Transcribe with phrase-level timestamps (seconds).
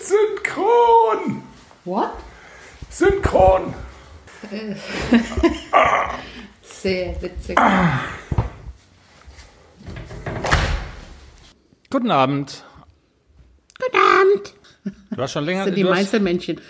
[0.00, 1.42] Synchron!
[1.84, 2.10] What?
[2.88, 3.74] Synchron!
[6.62, 7.58] Sehr witzig.
[11.90, 12.64] Guten Abend.
[13.78, 14.54] Guten Abend.
[15.10, 16.60] Du hast schon länger Das sind die Meinzelmännchen.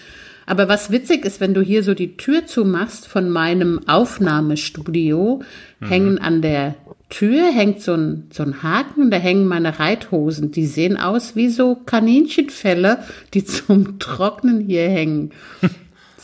[0.47, 5.43] Aber was witzig ist, wenn du hier so die Tür zumachst von meinem Aufnahmestudio,
[5.79, 5.87] Mhm.
[5.87, 6.75] hängen an der
[7.11, 10.53] Tür hängt so ein, so ein Haken und da hängen meine Reithosen.
[10.53, 15.33] Die sehen aus wie so Kaninchenfelle, die zum Trocknen hier hängen.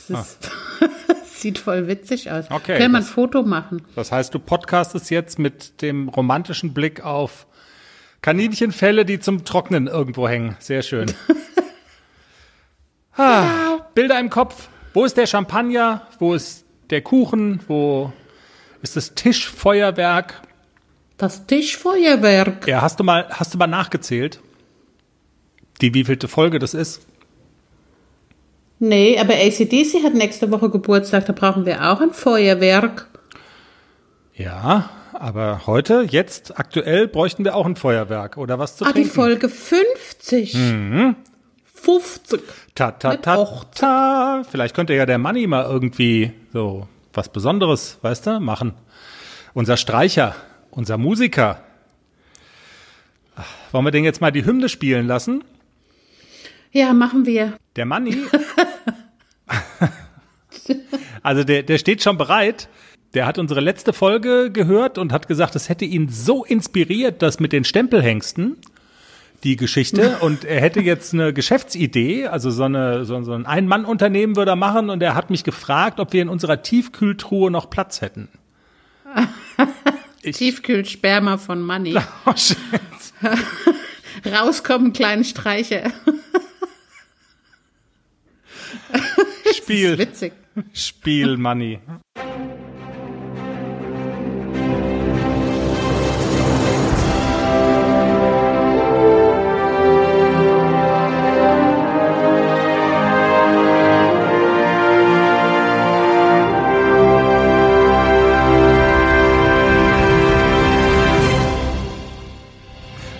[0.08, 0.50] Das ist,
[1.34, 2.46] sieht voll witzig aus.
[2.48, 2.56] Ah.
[2.56, 3.82] Okay, Können wir ein Foto machen?
[3.96, 7.46] Das heißt, du podcastest jetzt mit dem romantischen Blick auf
[8.22, 10.56] Kaninchenfälle, die zum Trocknen irgendwo hängen.
[10.60, 11.12] Sehr schön.
[13.16, 14.68] ah, Bilder im Kopf.
[14.94, 16.06] Wo ist der Champagner?
[16.20, 17.60] Wo ist der Kuchen?
[17.66, 18.12] Wo
[18.82, 20.42] ist das Tischfeuerwerk?
[21.16, 22.66] Das Tischfeuerwerk.
[22.68, 24.40] Ja, hast du mal, hast du mal nachgezählt?
[25.80, 27.06] Die wievielte Folge das ist?
[28.78, 33.08] Nee, aber ACDC hat nächste Woche Geburtstag, da brauchen wir auch ein Feuerwerk.
[34.34, 39.00] Ja, aber heute, jetzt, aktuell bräuchten wir auch ein Feuerwerk oder was zu Ah, die
[39.00, 39.10] trinken.
[39.10, 40.54] Folge 50.
[41.74, 42.42] 50.
[42.74, 44.42] Ta ta ta ta.
[44.50, 48.74] Vielleicht könnte ja der Manni mal irgendwie so was Besonderes, weißt du, machen.
[49.54, 50.34] Unser Streicher,
[50.76, 51.62] unser Musiker.
[53.72, 55.42] Wollen wir den jetzt mal die Hymne spielen lassen?
[56.70, 57.54] Ja, machen wir.
[57.74, 58.16] Der Manni.
[61.22, 62.68] also der, der steht schon bereit.
[63.14, 67.40] Der hat unsere letzte Folge gehört und hat gesagt, es hätte ihn so inspiriert, das
[67.40, 68.58] mit den Stempelhengsten,
[69.44, 70.16] die Geschichte.
[70.20, 74.56] Und er hätte jetzt eine Geschäftsidee, also so, eine, so, so ein Ein-Mann-Unternehmen würde er
[74.56, 74.90] machen.
[74.90, 78.28] Und er hat mich gefragt, ob wir in unserer Tiefkühltruhe noch Platz hätten.
[80.26, 81.96] Ich- Tiefkühlsperma von Money.
[82.26, 82.58] Oh, shit.
[84.32, 85.92] Rauskommen, kleine Streiche.
[89.54, 90.32] Spiel, Witzig.
[90.72, 91.80] Spiel, Money.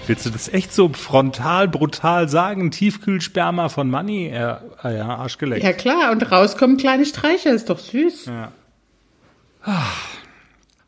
[0.08, 2.70] Willst du das echt so frontal, brutal sagen?
[2.70, 4.30] Tiefkühlsperma von Money?
[4.32, 5.64] Ja, ah ja Arschgeleckt.
[5.64, 8.30] Ja klar, und rauskommen, kleine Streiche, ist doch süß.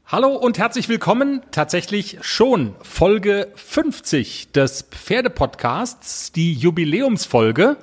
[0.07, 1.43] Hallo und herzlich willkommen.
[1.51, 7.77] Tatsächlich schon Folge 50 des Pferdepodcasts, die Jubiläumsfolge.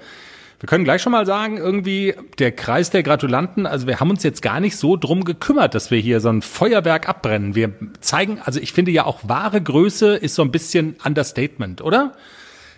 [0.65, 4.23] Wir können gleich schon mal sagen, irgendwie der Kreis der Gratulanten, also wir haben uns
[4.23, 7.53] jetzt gar nicht so drum gekümmert, dass wir hier so ein Feuerwerk abbrennen.
[7.53, 12.13] Wir zeigen, also ich finde ja auch wahre Größe ist so ein bisschen Understatement, oder?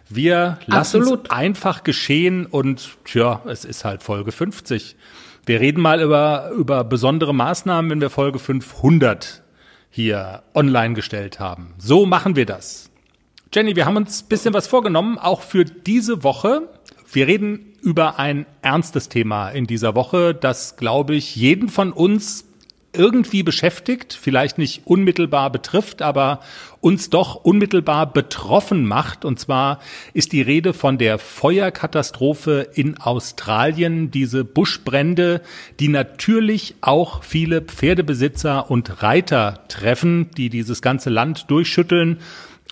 [0.09, 4.97] Wir lassen es einfach geschehen und tja, es ist halt Folge 50.
[5.45, 9.43] Wir reden mal über, über besondere Maßnahmen, wenn wir Folge 500
[9.89, 11.73] hier online gestellt haben.
[11.77, 12.89] So machen wir das.
[13.53, 16.67] Jenny, wir haben uns ein bisschen was vorgenommen, auch für diese Woche.
[17.13, 22.47] Wir reden über ein ernstes Thema in dieser Woche, das, glaube ich, jeden von uns
[22.93, 26.41] irgendwie beschäftigt, vielleicht nicht unmittelbar betrifft, aber
[26.81, 29.23] uns doch unmittelbar betroffen macht.
[29.23, 29.79] Und zwar
[30.13, 35.41] ist die Rede von der Feuerkatastrophe in Australien, diese Buschbrände,
[35.79, 42.17] die natürlich auch viele Pferdebesitzer und Reiter treffen, die dieses ganze Land durchschütteln.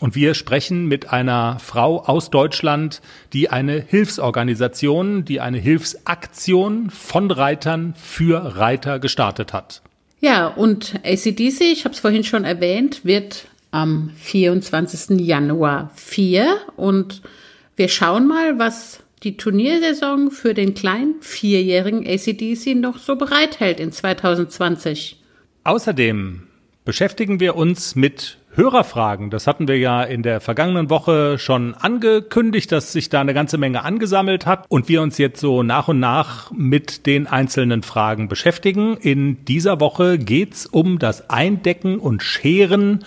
[0.02, 3.02] Und wir sprechen mit einer Frau aus Deutschland,
[3.32, 9.82] die eine Hilfsorganisation, die eine Hilfsaktion von Reitern für Reiter gestartet hat.
[10.20, 15.20] Ja, und ACDC, ich habe es vorhin schon erwähnt, wird am 24.
[15.20, 17.22] Januar 4 und
[17.76, 23.92] wir schauen mal, was die Turniersaison für den kleinen vierjährigen ACDC noch so bereithält in
[23.92, 25.22] 2020.
[25.64, 26.44] Außerdem
[26.86, 29.30] beschäftigen wir uns mit Hörerfragen.
[29.30, 33.58] Das hatten wir ja in der vergangenen Woche schon angekündigt, dass sich da eine ganze
[33.58, 38.28] Menge angesammelt hat und wir uns jetzt so nach und nach mit den einzelnen Fragen
[38.28, 38.98] beschäftigen.
[38.98, 43.04] In dieser Woche geht's um das Eindecken und Scheren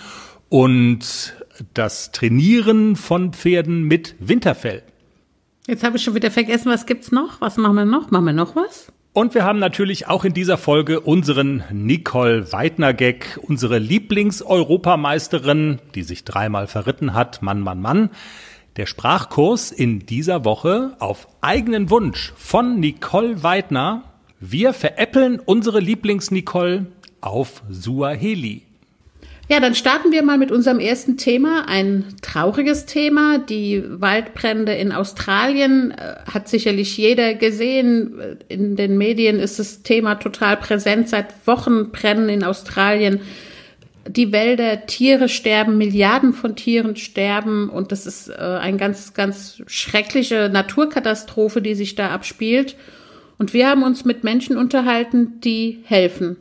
[0.49, 1.33] und
[1.73, 4.83] das Trainieren von Pferden mit Winterfell.
[5.67, 7.41] Jetzt habe ich schon wieder vergessen, was gibt's noch?
[7.41, 8.11] Was machen wir noch?
[8.11, 8.91] Machen wir noch was?
[9.11, 16.25] Und wir haben natürlich auch in dieser Folge unseren Nicole Weidner-Gag, unsere Lieblings-Europameisterin, die sich
[16.25, 18.11] dreimal verritten hat, Mann, Mann, Mann.
[18.77, 24.03] Der Sprachkurs in dieser Woche auf eigenen Wunsch von Nicole Weidner.
[24.39, 26.85] Wir veräppeln unsere Lieblings-Nicole
[27.19, 28.68] auf Suaheli.
[29.51, 33.39] Ja, dann starten wir mal mit unserem ersten Thema, ein trauriges Thema.
[33.39, 38.37] Die Waldbrände in Australien äh, hat sicherlich jeder gesehen.
[38.47, 41.09] In den Medien ist das Thema total präsent.
[41.09, 43.21] Seit Wochen brennen in Australien
[44.07, 49.61] die Wälder, Tiere sterben, Milliarden von Tieren sterben und das ist äh, eine ganz, ganz
[49.67, 52.75] schreckliche Naturkatastrophe, die sich da abspielt.
[53.37, 56.37] Und wir haben uns mit Menschen unterhalten, die helfen.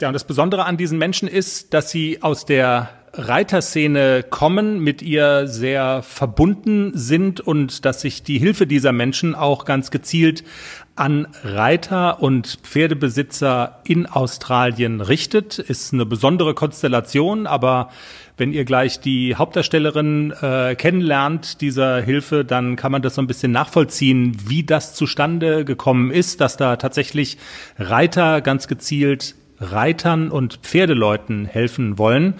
[0.00, 5.02] Ja, und das Besondere an diesen Menschen ist, dass sie aus der Reiterszene kommen, mit
[5.02, 10.44] ihr sehr verbunden sind und dass sich die Hilfe dieser Menschen auch ganz gezielt
[10.94, 15.58] an Reiter und Pferdebesitzer in Australien richtet.
[15.58, 17.90] Ist eine besondere Konstellation, aber
[18.36, 23.26] wenn ihr gleich die Hauptdarstellerin äh, kennenlernt dieser Hilfe, dann kann man das so ein
[23.26, 27.36] bisschen nachvollziehen, wie das zustande gekommen ist, dass da tatsächlich
[27.78, 32.34] Reiter ganz gezielt Reitern und Pferdeleuten helfen wollen.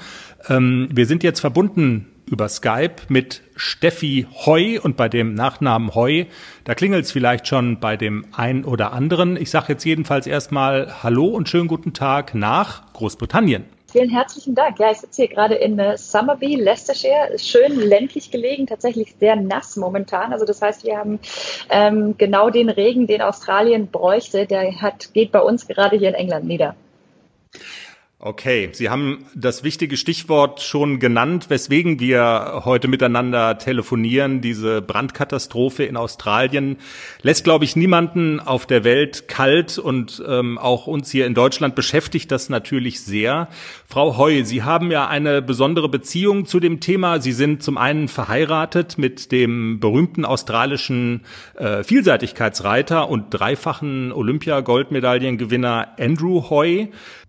[0.48, 6.24] Ähm, wir sind jetzt verbunden über Skype mit Steffi Heu und bei dem Nachnamen Heu,
[6.64, 9.36] da klingelt es vielleicht schon bei dem einen oder anderen.
[9.36, 13.64] Ich sage jetzt jedenfalls erstmal Hallo und schönen guten Tag nach Großbritannien.
[13.90, 14.78] Vielen herzlichen Dank.
[14.78, 19.76] Ja, ich sitze hier gerade in äh, Summerby, Leicestershire, schön ländlich gelegen, tatsächlich sehr nass
[19.76, 20.34] momentan.
[20.34, 21.18] Also das heißt, wir haben
[21.70, 26.14] ähm, genau den Regen, den Australien bräuchte, der hat, geht bei uns gerade hier in
[26.14, 26.74] England nieder.
[28.20, 34.40] Okay, Sie haben das wichtige Stichwort schon genannt, weswegen wir heute miteinander telefonieren.
[34.40, 36.78] Diese Brandkatastrophe in Australien
[37.22, 41.76] lässt, glaube ich, niemanden auf der Welt kalt und ähm, auch uns hier in Deutschland
[41.76, 43.46] beschäftigt das natürlich sehr.
[43.86, 47.20] Frau Heu, Sie haben ja eine besondere Beziehung zu dem Thema.
[47.20, 51.20] Sie sind zum einen verheiratet mit dem berühmten australischen
[51.54, 56.86] äh, Vielseitigkeitsreiter und dreifachen Olympia-Goldmedaillengewinner Andrew Heu.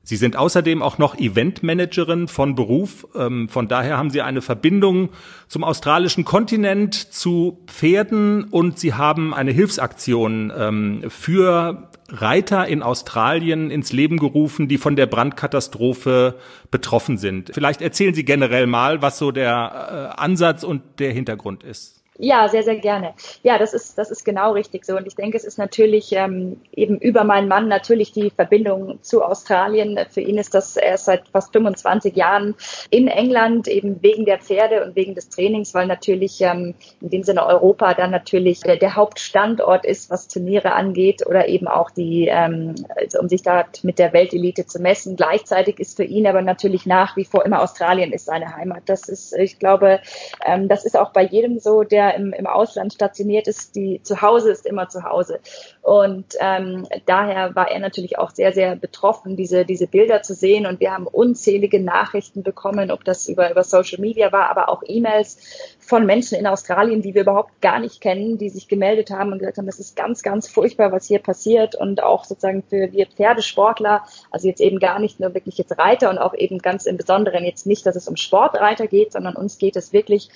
[0.10, 3.06] Sie sind außerdem auch noch Eventmanagerin von Beruf.
[3.14, 5.10] Ähm, von daher haben Sie eine Verbindung
[5.48, 13.70] zum australischen Kontinent, zu Pferden und Sie haben eine Hilfsaktion ähm, für Reiter in Australien
[13.70, 16.40] ins Leben gerufen, die von der Brandkatastrophe
[16.72, 17.52] betroffen sind.
[17.54, 21.99] Vielleicht erzählen Sie generell mal, was so der äh, Ansatz und der Hintergrund ist.
[22.22, 23.14] Ja, sehr, sehr gerne.
[23.44, 24.98] Ja, das ist, das ist genau richtig so.
[24.98, 29.24] Und ich denke, es ist natürlich ähm, eben über meinen Mann natürlich die Verbindung zu
[29.24, 29.98] Australien.
[30.10, 32.56] Für ihn ist das erst seit fast 25 Jahren
[32.90, 37.24] in England, eben wegen der Pferde und wegen des Trainings, weil natürlich ähm, in dem
[37.24, 42.28] Sinne Europa dann natürlich der, der Hauptstandort ist, was Turniere angeht oder eben auch die,
[42.30, 45.16] ähm, also um sich da mit der Weltelite zu messen.
[45.16, 48.84] Gleichzeitig ist für ihn aber natürlich nach wie vor immer Australien ist seine Heimat.
[48.88, 50.02] Das ist, ich glaube,
[50.46, 54.22] ähm, das ist auch bei jedem so, der im, im Ausland stationiert ist, die zu
[54.22, 55.40] Hause ist immer zu Hause.
[55.82, 60.66] Und ähm, daher war er natürlich auch sehr, sehr betroffen, diese, diese Bilder zu sehen.
[60.66, 64.84] Und wir haben unzählige Nachrichten bekommen, ob das über, über Social Media war, aber auch
[64.86, 69.32] E-Mails von Menschen in Australien, die wir überhaupt gar nicht kennen, die sich gemeldet haben
[69.32, 71.76] und gesagt haben, das ist ganz, ganz furchtbar, was hier passiert.
[71.76, 76.10] Und auch sozusagen für wir Pferdesportler, also jetzt eben gar nicht nur wirklich jetzt Reiter
[76.10, 79.58] und auch eben ganz im Besonderen jetzt nicht, dass es um Sportreiter geht, sondern uns
[79.58, 80.30] geht es wirklich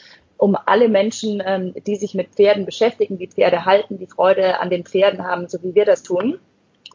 [0.44, 4.70] um alle Menschen, ähm, die sich mit Pferden beschäftigen, die Pferde halten, die Freude an
[4.70, 6.38] den Pferden haben, so wie wir das tun.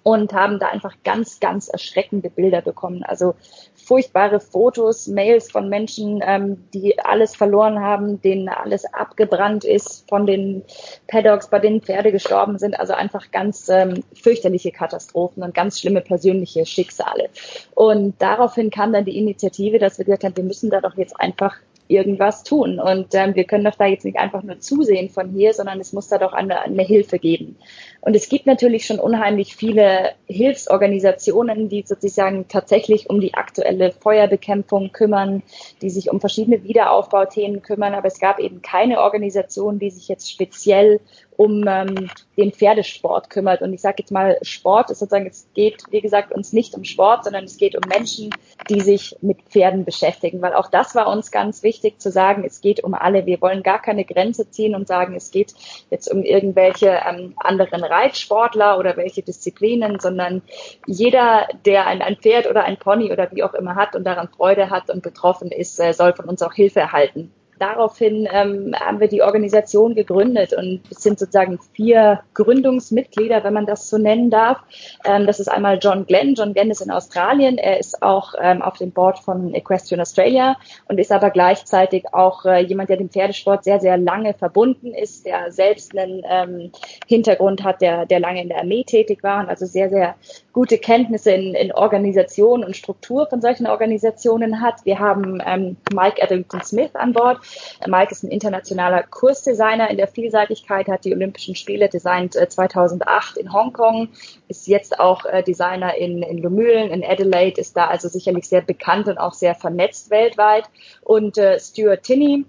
[0.03, 3.03] Und haben da einfach ganz, ganz erschreckende Bilder bekommen.
[3.05, 3.35] Also
[3.75, 10.27] furchtbare Fotos, Mails von Menschen, ähm, die alles verloren haben, denen alles abgebrannt ist, von
[10.27, 10.63] den
[11.09, 12.79] Paddocks, bei denen Pferde gestorben sind.
[12.79, 17.31] Also einfach ganz ähm, fürchterliche Katastrophen und ganz schlimme persönliche Schicksale.
[17.75, 21.19] Und daraufhin kam dann die Initiative, dass wir gesagt haben, wir müssen da doch jetzt
[21.19, 21.57] einfach
[21.89, 22.79] irgendwas tun.
[22.79, 25.93] Und ähm, wir können doch da jetzt nicht einfach nur zusehen von hier, sondern es
[25.93, 27.57] muss da doch eine, eine Hilfe geben.
[28.01, 34.93] Und es gibt natürlich schon unheimlich viele Hilfsorganisationen, die sozusagen tatsächlich um die aktuelle Feuerbekämpfung
[34.93, 35.43] kümmern,
[35.83, 37.95] die sich um verschiedene Wiederaufbauthemen kümmern.
[37.95, 41.01] Aber es gab eben keine Organisation, die sich jetzt speziell
[41.39, 43.63] um ähm, den Pferdesport kümmert.
[43.63, 46.83] Und ich sage jetzt mal, Sport ist sozusagen, es geht, wie gesagt, uns nicht um
[46.83, 48.31] Sport, sondern es geht um Menschen,
[48.69, 50.43] die sich mit Pferden beschäftigen.
[50.43, 53.25] Weil auch das war uns ganz wichtig zu sagen, es geht um alle.
[53.25, 55.55] Wir wollen gar keine Grenze ziehen und sagen, es geht
[55.91, 60.43] jetzt um irgendwelche ähm, anderen Reitsportler oder welche Disziplinen, sondern
[60.87, 64.29] jeder, der ein, ein Pferd oder ein Pony oder wie auch immer hat und daran
[64.29, 69.01] Freude hat und betroffen ist, äh, soll von uns auch Hilfe erhalten daraufhin ähm, haben
[69.01, 74.31] wir die Organisation gegründet und es sind sozusagen vier Gründungsmitglieder, wenn man das so nennen
[74.31, 74.59] darf.
[75.05, 76.35] Ähm, das ist einmal John Glenn.
[76.35, 77.59] John Glenn ist in Australien.
[77.59, 80.57] Er ist auch ähm, auf dem Board von Equestrian Australia
[80.89, 85.27] und ist aber gleichzeitig auch äh, jemand, der dem Pferdesport sehr, sehr lange verbunden ist,
[85.27, 86.73] der selbst einen ähm,
[87.07, 90.15] Hintergrund hat, der, der lange in der Armee tätig war und also sehr, sehr
[90.59, 94.85] gute Kenntnisse in, in Organisation und Struktur von solchen Organisationen hat.
[94.85, 97.39] Wir haben ähm, Mike Etherington Smith an Bord.
[97.87, 103.37] Mike ist ein internationaler Kursdesigner in der Vielseitigkeit, hat die Olympischen Spiele designt äh, 2008
[103.37, 104.09] in Hongkong,
[104.49, 108.63] ist jetzt auch äh, Designer in, in Lumülen, in Adelaide, ist da also sicherlich sehr
[108.63, 110.65] bekannt und auch sehr vernetzt weltweit.
[111.03, 112.47] Und äh, Stuart Tinney,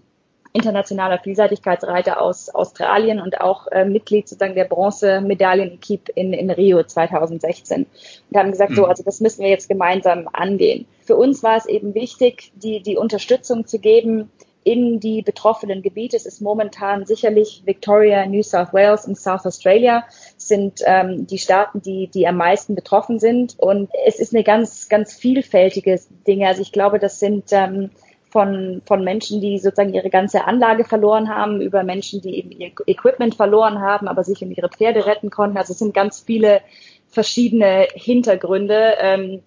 [0.60, 7.86] internationaler Vielseitigkeitsreiter aus Australien und auch äh, Mitglied sozusagen der Bronzemedaillenequipe in, in Rio 2016.
[8.30, 8.76] Und haben gesagt, mhm.
[8.76, 10.86] so, also das müssen wir jetzt gemeinsam angehen.
[11.06, 14.30] Für uns war es eben wichtig, die, die Unterstützung zu geben
[14.64, 16.18] in die betroffenen Gebiete.
[16.18, 20.04] Es ist momentan sicherlich Victoria, New South Wales und South Australia
[20.38, 23.58] sind ähm, die Staaten, die, die am meisten betroffen sind.
[23.58, 26.48] Und es ist eine ganz, ganz vielfältige Dinge.
[26.48, 27.90] Also ich glaube, das sind ähm,
[28.30, 32.72] von, von Menschen, die sozusagen ihre ganze Anlage verloren haben, über Menschen, die eben ihr
[32.86, 35.58] Equipment verloren haben, aber sich um ihre Pferde retten konnten.
[35.58, 36.62] Also es sind ganz viele
[37.08, 39.42] verschiedene Hintergründe, ähm,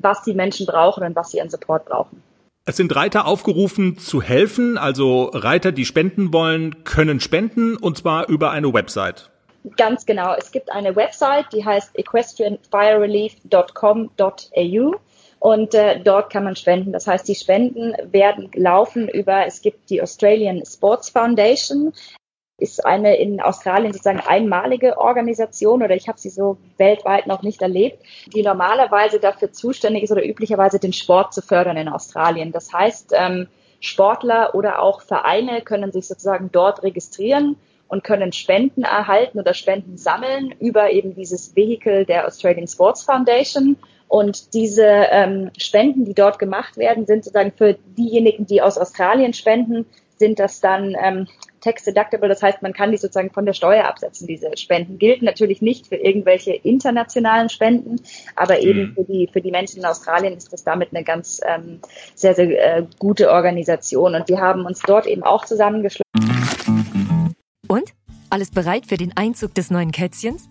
[0.00, 2.22] was die Menschen brauchen und was sie an Support brauchen.
[2.64, 8.28] Es sind Reiter aufgerufen zu helfen, also Reiter, die spenden wollen, können spenden und zwar
[8.28, 9.30] über eine Website.
[9.76, 10.34] Ganz genau.
[10.34, 14.94] Es gibt eine Website, die heißt equestrianfirerelief.com.au
[15.42, 16.92] und äh, dort kann man spenden.
[16.92, 21.92] Das heißt, die Spenden werden laufen über, es gibt die Australian Sports Foundation,
[22.58, 27.60] ist eine in Australien sozusagen einmalige Organisation oder ich habe sie so weltweit noch nicht
[27.60, 32.52] erlebt, die normalerweise dafür zuständig ist oder üblicherweise den Sport zu fördern in Australien.
[32.52, 33.48] Das heißt, ähm,
[33.80, 37.56] Sportler oder auch Vereine können sich sozusagen dort registrieren
[37.88, 43.76] und können Spenden erhalten oder Spenden sammeln über eben dieses Vehikel der Australian Sports Foundation.
[44.12, 49.32] Und diese ähm, Spenden, die dort gemacht werden, sind sozusagen für diejenigen, die aus Australien
[49.32, 49.86] spenden,
[50.18, 51.28] sind das dann ähm,
[51.62, 52.28] tax deductible.
[52.28, 54.26] Das heißt, man kann die sozusagen von der Steuer absetzen.
[54.26, 58.02] Diese Spenden gelten natürlich nicht für irgendwelche internationalen Spenden,
[58.36, 58.94] aber eben mhm.
[58.96, 61.80] für die für die Menschen in Australien ist das damit eine ganz ähm,
[62.14, 64.14] sehr sehr äh, gute Organisation.
[64.14, 66.02] Und wir haben uns dort eben auch zusammengeschlossen.
[67.66, 67.94] Und
[68.28, 70.50] alles bereit für den Einzug des neuen Kätzchens?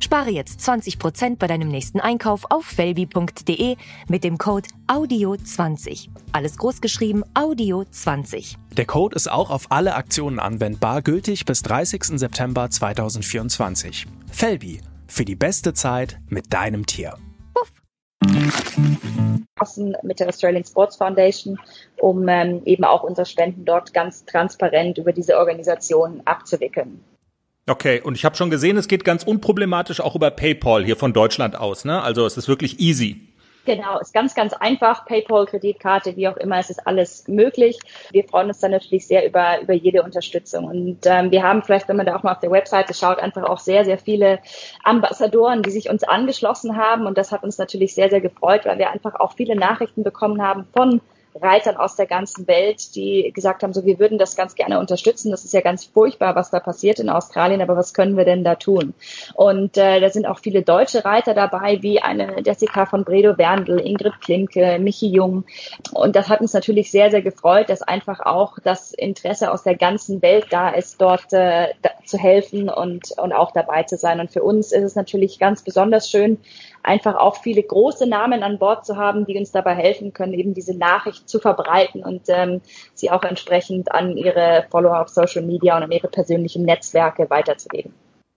[0.00, 3.76] Spare jetzt 20% bei deinem nächsten Einkauf auf felbi.de
[4.08, 6.08] mit dem Code AUDIO20.
[6.32, 8.56] Alles großgeschrieben AUDIO20.
[8.76, 12.18] Der Code ist auch auf alle Aktionen anwendbar, gültig bis 30.
[12.18, 14.06] September 2024.
[14.30, 17.16] Felbi, für die beste Zeit mit deinem Tier.
[17.54, 17.72] Puff.
[20.02, 21.58] mit der Australian Sports Foundation,
[21.98, 27.02] um ähm, eben auch unsere Spenden dort ganz transparent über diese Organisation abzuwickeln.
[27.68, 31.12] Okay, und ich habe schon gesehen, es geht ganz unproblematisch auch über PayPal hier von
[31.12, 32.00] Deutschland aus, ne?
[32.00, 33.26] Also es ist wirklich easy.
[33.64, 35.04] Genau, ist ganz, ganz einfach.
[35.04, 37.76] PayPal, Kreditkarte, wie auch immer, es ist alles möglich.
[38.12, 40.66] Wir freuen uns dann natürlich sehr über, über jede Unterstützung.
[40.66, 43.42] Und ähm, wir haben vielleicht, wenn man da auch mal auf der Webseite schaut, einfach
[43.42, 44.38] auch sehr, sehr viele
[44.84, 47.06] Ambassadoren, die sich uns angeschlossen haben.
[47.06, 50.40] Und das hat uns natürlich sehr, sehr gefreut, weil wir einfach auch viele Nachrichten bekommen
[50.40, 51.00] haben von
[51.40, 55.30] Reitern aus der ganzen Welt, die gesagt haben, so wir würden das ganz gerne unterstützen.
[55.30, 58.44] Das ist ja ganz furchtbar, was da passiert in Australien, aber was können wir denn
[58.44, 58.94] da tun?
[59.34, 63.80] Und äh, da sind auch viele deutsche Reiter dabei, wie eine Jessica von Bredow Werndl,
[63.80, 65.44] Ingrid Klimke, Michi Jung.
[65.92, 69.76] Und das hat uns natürlich sehr, sehr gefreut, dass einfach auch das Interesse aus der
[69.76, 74.20] ganzen Welt da ist, dort äh, da, zu helfen und, und auch dabei zu sein.
[74.20, 76.38] Und für uns ist es natürlich ganz besonders schön,
[76.82, 80.54] einfach auch viele große Namen an Bord zu haben, die uns dabei helfen können, eben
[80.54, 82.60] diese Nachricht zu verbreiten und ähm,
[82.94, 87.92] sie auch entsprechend an ihre Follower auf Social Media und an ihre persönlichen Netzwerke weiterzugeben.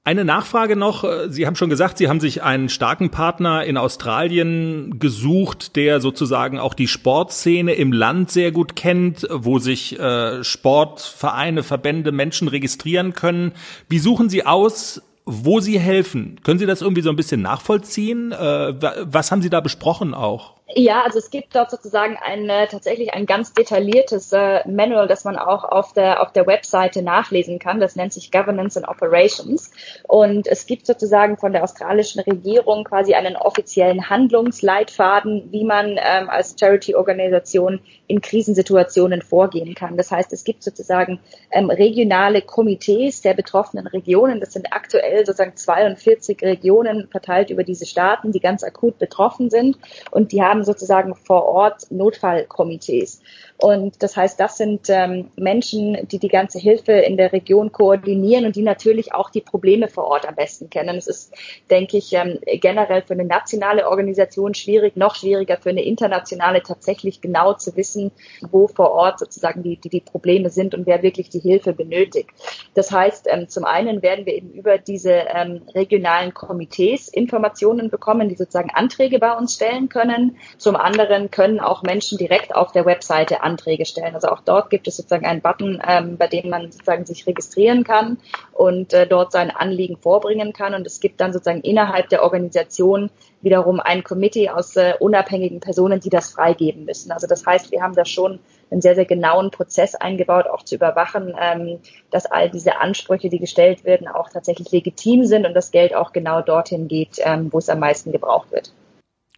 [0.05, 1.03] Eine Nachfrage noch.
[1.27, 6.57] Sie haben schon gesagt, Sie haben sich einen starken Partner in Australien gesucht, der sozusagen
[6.57, 13.13] auch die Sportszene im Land sehr gut kennt, wo sich äh, Sportvereine, Verbände, Menschen registrieren
[13.13, 13.51] können.
[13.87, 16.39] Wie suchen Sie aus, wo Sie helfen.
[16.43, 18.31] Können Sie das irgendwie so ein bisschen nachvollziehen?
[18.31, 20.55] Äh, was haben Sie da besprochen auch?
[20.75, 25.35] Ja, also es gibt dort sozusagen ein tatsächlich ein ganz detailliertes äh, Manual, das man
[25.35, 27.79] auch auf der auf der Webseite nachlesen kann.
[27.79, 29.71] Das nennt sich Governance and Operations
[30.07, 36.29] und es gibt sozusagen von der australischen Regierung quasi einen offiziellen Handlungsleitfaden, wie man ähm,
[36.29, 39.97] als Charity-Organisation in Krisensituationen vorgehen kann.
[39.97, 41.19] Das heißt, es gibt sozusagen
[41.51, 44.39] ähm, regionale Komitees der betroffenen Regionen.
[44.39, 49.77] Das sind aktuell sozusagen 42 Regionen verteilt über diese Staaten, die ganz akut betroffen sind
[50.11, 53.21] und die haben haben sozusagen vor Ort Notfallkomitees.
[53.61, 58.45] Und das heißt, das sind ähm, Menschen, die die ganze Hilfe in der Region koordinieren
[58.45, 60.95] und die natürlich auch die Probleme vor Ort am besten kennen.
[60.95, 61.33] Es ist,
[61.69, 67.19] denke ich, ähm, generell für eine nationale Organisation schwierig, noch schwieriger für eine internationale tatsächlich
[67.19, 68.11] genau zu wissen,
[68.49, 72.29] wo vor Ort sozusagen die, die, die Probleme sind und wer wirklich die Hilfe benötigt.
[72.75, 78.29] Das heißt, ähm, zum einen werden wir eben über diese ähm, regionalen Komitees Informationen bekommen,
[78.29, 80.37] die sozusagen Anträge bei uns stellen können.
[80.57, 84.15] Zum anderen können auch Menschen direkt auf der Webseite Anträge stellen.
[84.15, 87.83] Also auch dort gibt es sozusagen einen Button, ähm, bei dem man sozusagen sich registrieren
[87.83, 88.17] kann
[88.53, 90.73] und äh, dort sein Anliegen vorbringen kann.
[90.73, 93.09] Und es gibt dann sozusagen innerhalb der Organisation
[93.41, 97.11] wiederum ein Committee aus äh, unabhängigen Personen, die das freigeben müssen.
[97.11, 98.39] Also das heißt, wir haben da schon
[98.71, 101.79] einen sehr, sehr genauen Prozess eingebaut, auch zu überwachen, ähm,
[102.11, 106.11] dass all diese Ansprüche, die gestellt werden, auch tatsächlich legitim sind und das Geld auch
[106.11, 108.71] genau dorthin geht, ähm, wo es am meisten gebraucht wird.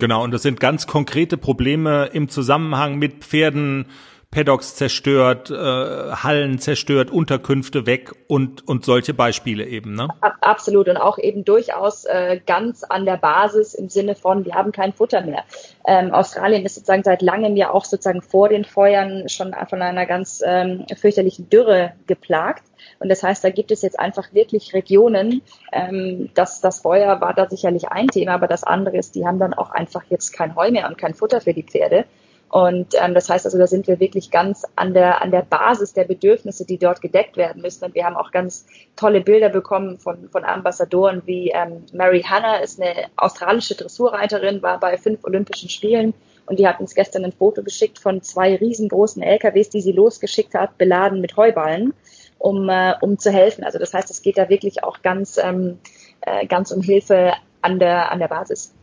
[0.02, 3.86] Genau, und das sind ganz konkrete Probleme im Zusammenhang mit Pferden,
[4.32, 10.08] Paddocks zerstört, äh, Hallen zerstört, Unterkünfte weg und, und solche Beispiele eben, ne?
[10.42, 14.72] Absolut und auch eben durchaus äh, ganz an der Basis im Sinne von, wir haben
[14.72, 15.44] kein Futter mehr.
[15.86, 20.08] Ähm, Australien ist sozusagen seit langem ja auch sozusagen vor den Feuern schon von einer
[20.08, 22.64] ganz ähm, fürchterlichen Dürre geplagt.
[23.02, 25.42] Und das heißt, da gibt es jetzt einfach wirklich Regionen,
[25.72, 29.40] ähm, das, das Feuer war da sicherlich ein Thema, aber das andere ist, die haben
[29.40, 32.06] dann auch einfach jetzt kein Heu mehr und kein Futter für die Pferde.
[32.50, 35.94] Und ähm, das heißt also, da sind wir wirklich ganz an der, an der Basis
[35.94, 37.86] der Bedürfnisse, die dort gedeckt werden müssen.
[37.86, 42.58] Und wir haben auch ganz tolle Bilder bekommen von, von Ambassadoren wie ähm, Mary Hanna
[42.58, 46.14] ist eine australische Dressurreiterin, war bei fünf Olympischen Spielen
[46.46, 50.54] und die hat uns gestern ein Foto geschickt von zwei riesengroßen LKWs, die sie losgeschickt
[50.54, 51.94] hat, beladen mit Heuballen,
[52.42, 53.64] um, äh, um zu helfen.
[53.64, 55.78] Also das heißt, es geht da wirklich auch ganz, ähm,
[56.22, 58.74] äh, ganz um Hilfe an der, an der Basis.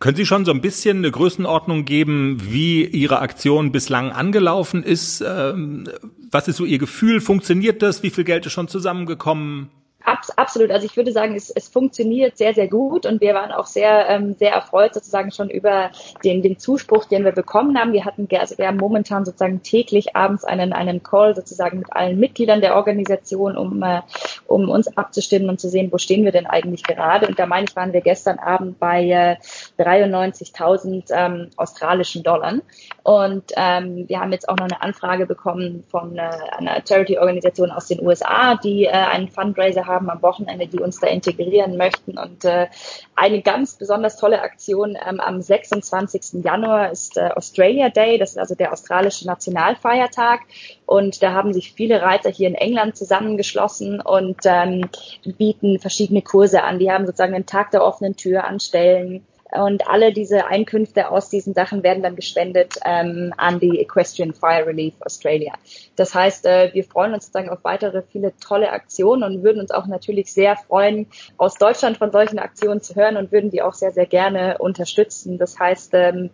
[0.00, 5.22] Können Sie schon so ein bisschen eine Größenordnung geben, wie Ihre Aktion bislang angelaufen ist?
[5.26, 5.88] Ähm,
[6.30, 7.20] was ist so Ihr Gefühl?
[7.20, 8.02] Funktioniert das?
[8.02, 9.70] Wie viel Geld ist schon zusammengekommen?
[10.04, 10.70] Abs absolut.
[10.70, 14.08] Also ich würde sagen, es, es funktioniert sehr, sehr gut und wir waren auch sehr,
[14.08, 15.90] ähm, sehr erfreut sozusagen schon über
[16.24, 17.92] den, den Zuspruch, den wir bekommen haben.
[17.92, 22.18] Wir hatten, also wir haben momentan sozusagen täglich abends einen, einen Call sozusagen mit allen
[22.18, 24.02] Mitgliedern der Organisation, um, äh,
[24.46, 27.26] um uns abzustimmen und zu sehen, wo stehen wir denn eigentlich gerade.
[27.26, 29.36] Und da meine ich, waren wir gestern Abend bei äh,
[29.82, 32.54] 93.000 ähm, australischen Dollar.
[33.02, 37.88] Und ähm, wir haben jetzt auch noch eine Anfrage bekommen von äh, einer Charity-Organisation aus
[37.88, 42.16] den USA, die äh, einen Fundraiser haben am Wochenende, die uns da integrieren möchten.
[42.16, 42.68] Und äh,
[43.16, 46.44] eine ganz besonders tolle Aktion ähm, am 26.
[46.44, 48.18] Januar ist äh, Australia Day.
[48.18, 50.42] Das ist also der australische Nationalfeiertag.
[50.86, 54.88] Und da haben sich viele Reiter hier in England zusammengeschlossen und ähm,
[55.24, 56.78] bieten verschiedene Kurse an.
[56.78, 61.52] Die haben sozusagen einen Tag der offenen Tür anstellen und alle diese Einkünfte aus diesen
[61.52, 65.52] Sachen werden dann gespendet ähm, an die Equestrian Fire Relief Australia.
[65.96, 69.70] Das heißt, äh, wir freuen uns sozusagen auf weitere viele tolle Aktionen und würden uns
[69.70, 73.74] auch natürlich sehr freuen, aus Deutschland von solchen Aktionen zu hören und würden die auch
[73.74, 75.36] sehr, sehr gerne unterstützen.
[75.36, 76.30] Das heißt, ähm,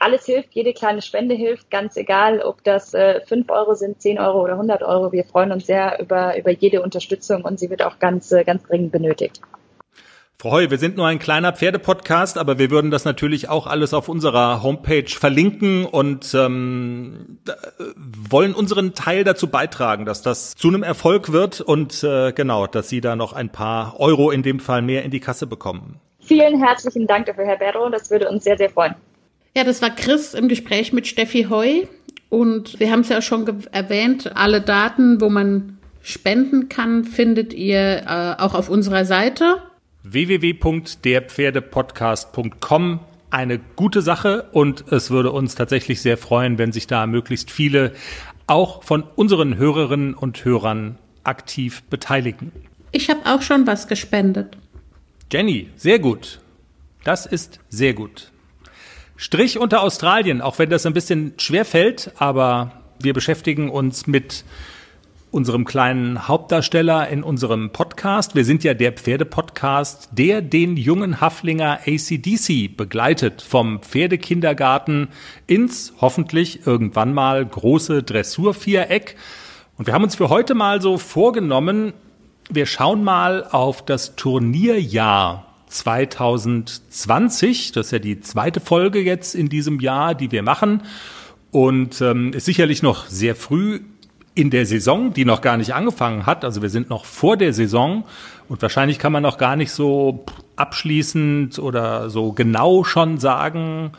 [0.00, 4.18] alles hilft, jede kleine Spende hilft, ganz egal, ob das äh, 5 Euro sind, 10
[4.18, 5.12] Euro oder 100 Euro.
[5.12, 8.62] Wir freuen uns sehr über, über jede Unterstützung und sie wird auch ganz, äh, ganz
[8.64, 9.40] dringend benötigt.
[10.40, 13.92] Frau Heu, wir sind nur ein kleiner Pferdepodcast, aber wir würden das natürlich auch alles
[13.92, 17.40] auf unserer Homepage verlinken und ähm,
[17.96, 22.88] wollen unseren Teil dazu beitragen, dass das zu einem Erfolg wird und äh, genau, dass
[22.88, 25.96] Sie da noch ein paar Euro in dem Fall mehr in die Kasse bekommen.
[26.20, 27.88] Vielen herzlichen Dank dafür, Herr Berro.
[27.88, 28.94] Das würde uns sehr, sehr freuen.
[29.56, 31.88] Ja, das war Chris im Gespräch mit Steffi Heu.
[32.28, 38.04] Und wir haben es ja schon erwähnt, alle Daten, wo man spenden kann, findet ihr
[38.06, 39.62] äh, auch auf unserer Seite
[40.12, 47.50] www.derpferdepodcast.com eine gute Sache und es würde uns tatsächlich sehr freuen, wenn sich da möglichst
[47.50, 47.92] viele
[48.46, 52.52] auch von unseren Hörerinnen und Hörern aktiv beteiligen.
[52.90, 54.56] Ich habe auch schon was gespendet.
[55.30, 56.40] Jenny, sehr gut.
[57.04, 58.32] Das ist sehr gut.
[59.16, 64.44] Strich unter Australien, auch wenn das ein bisschen schwer fällt, aber wir beschäftigen uns mit
[65.30, 68.34] unserem kleinen Hauptdarsteller in unserem Podcast.
[68.34, 75.08] Wir sind ja der Pferdepodcast, der den jungen Haflinger ACDC begleitet vom Pferdekindergarten
[75.46, 79.16] ins hoffentlich irgendwann mal große Dressurviereck.
[79.76, 81.92] Und wir haben uns für heute mal so vorgenommen,
[82.50, 87.72] wir schauen mal auf das Turnierjahr 2020.
[87.72, 90.82] Das ist ja die zweite Folge jetzt in diesem Jahr, die wir machen.
[91.50, 93.80] Und ähm, ist sicherlich noch sehr früh
[94.38, 96.44] in der Saison, die noch gar nicht angefangen hat.
[96.44, 98.04] Also wir sind noch vor der Saison
[98.48, 100.24] und wahrscheinlich kann man noch gar nicht so
[100.54, 103.90] abschließend oder so genau schon sagen,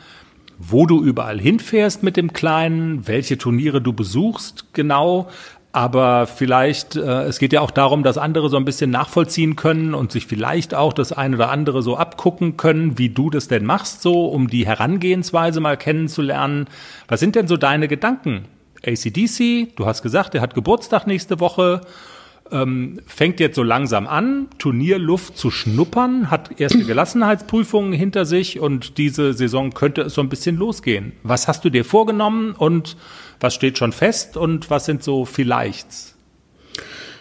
[0.58, 5.28] wo du überall hinfährst mit dem Kleinen, welche Turniere du besuchst genau.
[5.72, 9.92] Aber vielleicht, äh, es geht ja auch darum, dass andere so ein bisschen nachvollziehen können
[9.92, 13.66] und sich vielleicht auch das eine oder andere so abgucken können, wie du das denn
[13.66, 16.66] machst, so, um die Herangehensweise mal kennenzulernen.
[17.08, 18.46] Was sind denn so deine Gedanken?
[18.84, 21.82] ACDC, du hast gesagt, er hat Geburtstag nächste Woche,
[22.52, 28.98] ähm, fängt jetzt so langsam an, Turnierluft zu schnuppern, hat erste Gelassenheitsprüfungen hinter sich und
[28.98, 31.12] diese Saison könnte es so ein bisschen losgehen.
[31.22, 32.96] Was hast du dir vorgenommen und
[33.38, 36.16] was steht schon fest und was sind so Vielleichts?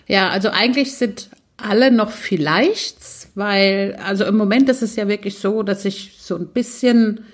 [0.07, 5.37] Ja, also eigentlich sind alle noch Vielleichts, weil, also im Moment ist es ja wirklich
[5.37, 7.25] so, dass ich so ein bisschen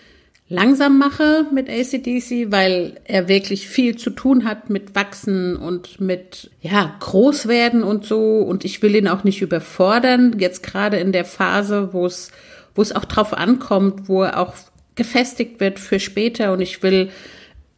[0.48, 6.52] langsam mache mit ACDC, weil er wirklich viel zu tun hat mit Wachsen und mit,
[6.62, 8.40] ja, Großwerden und so.
[8.40, 10.38] Und ich will ihn auch nicht überfordern.
[10.40, 12.32] Jetzt gerade in der Phase, wo es,
[12.76, 14.54] wo es auch drauf ankommt, wo er auch
[14.96, 16.54] gefestigt wird für später.
[16.54, 17.10] Und ich will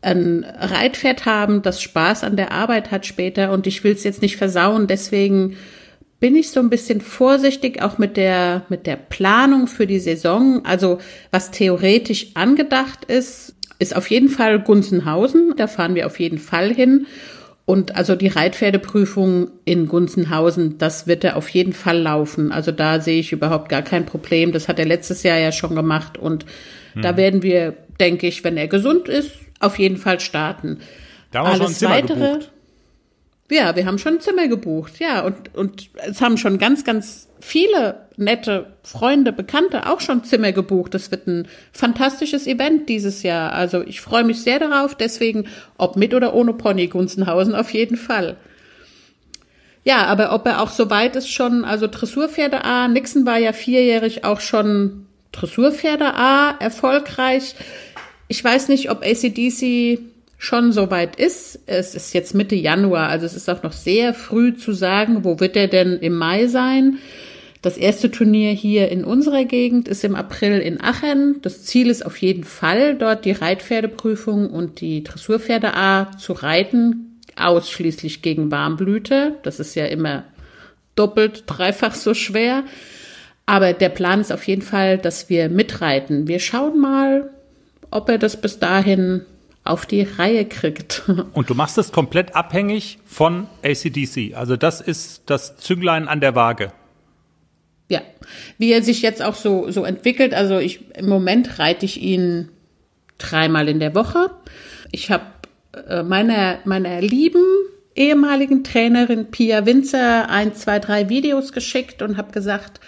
[0.02, 4.22] ein Reitpferd haben, das Spaß an der Arbeit hat später und ich will es jetzt
[4.22, 4.88] nicht versauen.
[4.88, 5.58] Deswegen
[6.20, 10.66] bin ich so ein bisschen vorsichtig auch mit der mit der Planung für die Saison.
[10.66, 11.00] Also
[11.32, 15.54] was theoretisch angedacht ist, ist auf jeden Fall Gunzenhausen.
[15.58, 17.06] Da fahren wir auf jeden Fall hin.
[17.66, 22.52] Und also die Reitpferdeprüfung in Gunzenhausen, das wird er auf jeden Fall laufen.
[22.54, 24.54] Also da sehe ich überhaupt gar kein Problem.
[24.54, 26.46] Das hat er letztes Jahr ja schon gemacht und
[26.94, 27.02] hm.
[27.02, 30.80] da werden wir, denke ich, wenn er gesund ist, auf jeden Fall starten.
[31.32, 32.52] Da haben wir Alles schon ein Zimmer weitere, gebucht.
[33.50, 35.22] Ja, wir haben schon Zimmer gebucht, ja.
[35.22, 40.94] Und, und es haben schon ganz, ganz viele nette Freunde, Bekannte auch schon Zimmer gebucht.
[40.94, 43.54] Das wird ein fantastisches Event dieses Jahr.
[43.54, 44.96] Also ich freue mich sehr darauf.
[44.96, 48.36] Deswegen, ob mit oder ohne Pony Gunzenhausen, auf jeden Fall.
[49.86, 53.54] Ja, aber ob er auch so weit ist schon, also Dressurpferde A, Nixon war ja
[53.54, 57.56] vierjährig auch schon Dressurpferde A, erfolgreich.
[58.28, 60.00] Ich weiß nicht, ob ACDC
[60.38, 61.60] schon so weit ist.
[61.66, 65.40] Es ist jetzt Mitte Januar, also es ist auch noch sehr früh zu sagen, wo
[65.40, 67.00] wird er denn im Mai sein.
[67.64, 71.42] Das erste Turnier hier in unserer Gegend ist im April in Aachen.
[71.42, 77.20] Das Ziel ist auf jeden Fall, dort die Reitpferdeprüfung und die Dressurpferde A zu reiten,
[77.36, 79.38] ausschließlich gegen Warmblüte.
[79.42, 80.24] Das ist ja immer
[80.96, 82.64] doppelt, dreifach so schwer.
[83.48, 86.28] Aber der Plan ist auf jeden Fall, dass wir mitreiten.
[86.28, 87.30] Wir schauen mal,
[87.90, 89.22] ob er das bis dahin
[89.70, 91.04] auf die Reihe kriegt.
[91.34, 94.36] Und du machst es komplett abhängig von ACDC.
[94.36, 96.72] Also das ist das Zünglein an der Waage.
[97.90, 98.02] Ja,
[98.58, 100.34] wie er sich jetzt auch so, so entwickelt.
[100.34, 102.50] Also ich, im Moment reite ich ihn
[103.18, 104.32] dreimal in der Woche.
[104.92, 105.26] Ich habe
[105.88, 107.44] äh, meiner, meiner lieben
[107.96, 112.80] ehemaligen Trainerin Pia Winzer ein, zwei, drei Videos geschickt und habe gesagt,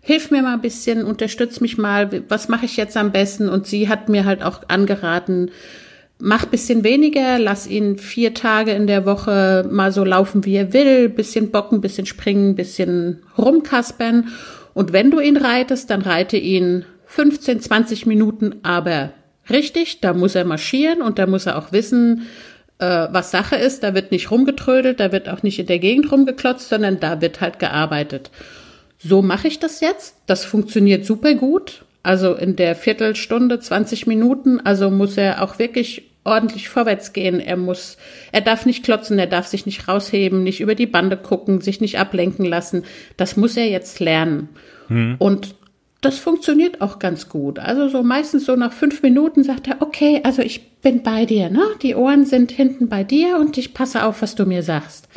[0.00, 3.48] hilf mir mal ein bisschen, unterstütz mich mal, was mache ich jetzt am besten?
[3.48, 5.50] Und sie hat mir halt auch angeraten,
[6.18, 10.72] mach bisschen weniger, lass ihn vier Tage in der Woche mal so laufen, wie er
[10.72, 14.28] will, bisschen bocken, bisschen springen, bisschen rumkaspern.
[14.74, 19.12] Und wenn du ihn reitest, dann reite ihn 15, 20 Minuten, aber
[19.48, 22.26] richtig, da muss er marschieren und da muss er auch wissen,
[22.78, 23.82] äh, was Sache ist.
[23.82, 27.40] Da wird nicht rumgetrödelt, da wird auch nicht in der Gegend rumgeklotzt, sondern da wird
[27.40, 28.30] halt gearbeitet.
[28.98, 30.16] So mache ich das jetzt.
[30.26, 31.84] Das funktioniert super gut.
[32.02, 37.40] Also in der Viertelstunde, 20 Minuten, also muss er auch wirklich ordentlich vorwärts gehen.
[37.40, 37.96] Er muss,
[38.32, 41.80] er darf nicht klotzen, er darf sich nicht rausheben, nicht über die Bande gucken, sich
[41.80, 42.84] nicht ablenken lassen.
[43.16, 44.48] Das muss er jetzt lernen.
[44.88, 45.16] Hm.
[45.18, 45.54] Und
[46.00, 47.58] das funktioniert auch ganz gut.
[47.58, 51.50] Also so meistens so nach fünf Minuten sagt er, okay, also ich bin bei dir,
[51.50, 51.62] ne?
[51.82, 55.08] Die Ohren sind hinten bei dir und ich passe auf, was du mir sagst.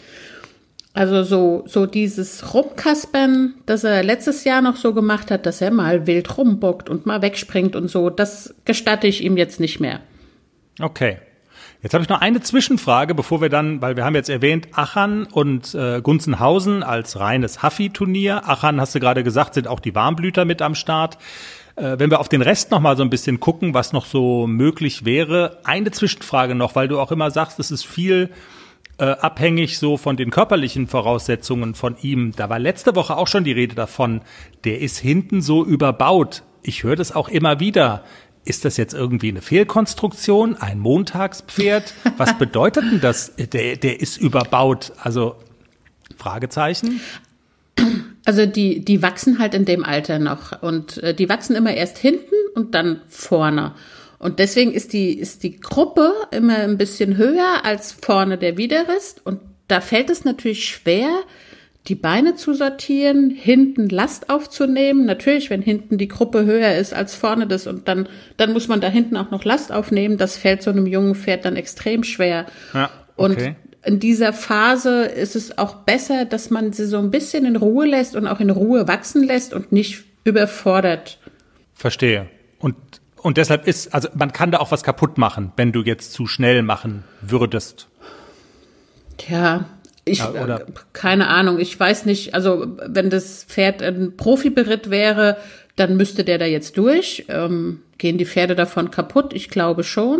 [0.94, 5.72] Also so, so dieses Rumkaspern, das er letztes Jahr noch so gemacht hat, dass er
[5.72, 10.00] mal wild rumbockt und mal wegspringt und so, das gestatte ich ihm jetzt nicht mehr.
[10.80, 11.18] Okay.
[11.82, 15.26] Jetzt habe ich noch eine Zwischenfrage, bevor wir dann, weil wir haben jetzt erwähnt, Achan
[15.26, 18.50] und äh, Gunzenhausen als reines Haffi-Turnier.
[18.50, 21.18] Achan, hast du gerade gesagt, sind auch die Warmblüter mit am Start.
[21.78, 24.46] Äh, wenn wir auf den Rest noch mal so ein bisschen gucken, was noch so
[24.46, 25.60] möglich wäre.
[25.64, 28.30] Eine Zwischenfrage noch, weil du auch immer sagst, es ist viel
[28.98, 32.34] äh, abhängig so von den körperlichen Voraussetzungen von ihm.
[32.36, 34.22] Da war letzte Woche auch schon die Rede davon,
[34.66, 36.44] der ist hinten so überbaut.
[36.62, 38.04] Ich höre das auch immer wieder.
[38.50, 41.94] Ist das jetzt irgendwie eine Fehlkonstruktion, ein Montagspferd?
[42.18, 43.32] Was bedeutet denn das?
[43.38, 44.92] Der, der ist überbaut.
[44.98, 45.36] Also
[46.18, 47.00] Fragezeichen.
[48.26, 52.00] Also die, die wachsen halt in dem Alter noch und äh, die wachsen immer erst
[52.00, 53.76] hinten und dann vorne.
[54.18, 59.24] Und deswegen ist die, ist die Gruppe immer ein bisschen höher als vorne der Widerrist.
[59.24, 61.12] Und da fällt es natürlich schwer,
[61.88, 65.06] die Beine zu sortieren, hinten Last aufzunehmen.
[65.06, 68.82] Natürlich, wenn hinten die Gruppe höher ist als vorne das und dann, dann muss man
[68.82, 70.18] da hinten auch noch Last aufnehmen.
[70.18, 72.46] Das fällt so einem jungen Pferd dann extrem schwer.
[72.74, 73.56] Ja, okay.
[73.56, 77.56] Und in dieser Phase ist es auch besser, dass man sie so ein bisschen in
[77.56, 81.18] Ruhe lässt und auch in Ruhe wachsen lässt und nicht überfordert.
[81.74, 82.28] Verstehe.
[82.60, 82.76] Und,
[83.22, 86.28] und deshalb ist, also man kann da auch was kaputt machen, wenn du jetzt zu
[86.28, 87.88] schnell machen würdest.
[89.18, 89.66] Tja,
[90.10, 90.66] ich, ja, oder?
[90.94, 95.38] keine Ahnung, ich weiß nicht, also wenn das Pferd ein Profiberitt wäre,
[95.76, 97.26] dann müsste der da jetzt durch.
[97.30, 99.34] Ähm, gehen die Pferde davon kaputt?
[99.34, 100.20] Ich glaube schon.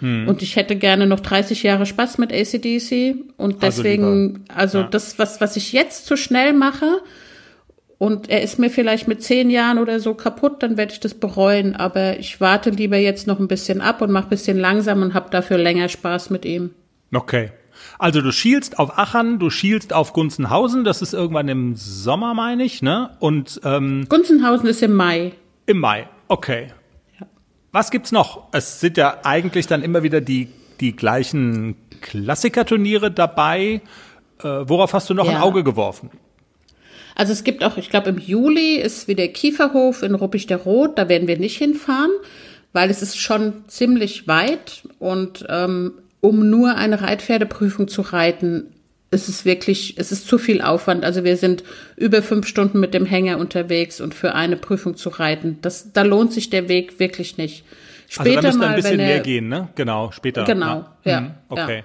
[0.00, 0.28] Hm.
[0.28, 3.16] Und ich hätte gerne noch 30 Jahre Spaß mit ACDC.
[3.36, 4.88] Und also deswegen, also, also ja.
[4.90, 7.00] das, was, was ich jetzt zu schnell mache,
[7.98, 11.14] und er ist mir vielleicht mit zehn Jahren oder so kaputt, dann werde ich das
[11.14, 11.74] bereuen.
[11.74, 15.14] Aber ich warte lieber jetzt noch ein bisschen ab und mache ein bisschen langsam und
[15.14, 16.70] habe dafür länger Spaß mit ihm.
[17.12, 17.52] Okay.
[17.98, 22.64] Also du schielst auf Achern, du schielst auf Gunzenhausen, das ist irgendwann im Sommer, meine
[22.64, 23.10] ich, ne?
[23.20, 25.32] Und ähm, Gunzenhausen ist im Mai.
[25.66, 26.68] Im Mai, okay.
[27.72, 28.48] Was gibt's noch?
[28.52, 30.48] Es sind ja eigentlich dann immer wieder die,
[30.80, 33.80] die gleichen Klassikerturniere dabei.
[34.38, 35.32] Äh, worauf hast du noch ja.
[35.32, 36.10] ein Auge geworfen?
[37.14, 40.98] Also es gibt auch, ich glaube im Juli ist wieder Kieferhof in Ruppig der Rot,
[40.98, 42.10] da werden wir nicht hinfahren,
[42.72, 45.92] weil es ist schon ziemlich weit und ähm,
[46.24, 48.72] um nur eine Reitpferdeprüfung zu reiten,
[49.10, 51.04] ist es wirklich, es ist zu viel Aufwand.
[51.04, 51.62] Also wir sind
[51.96, 56.00] über fünf Stunden mit dem Hänger unterwegs und für eine Prüfung zu reiten, das, da
[56.00, 57.62] lohnt sich der Weg wirklich nicht.
[58.08, 59.68] Später also da mal, ein bisschen er, mehr gehen, ne?
[59.74, 60.44] Genau, später.
[60.44, 61.12] Genau, ja.
[61.12, 61.84] ja mhm, okay.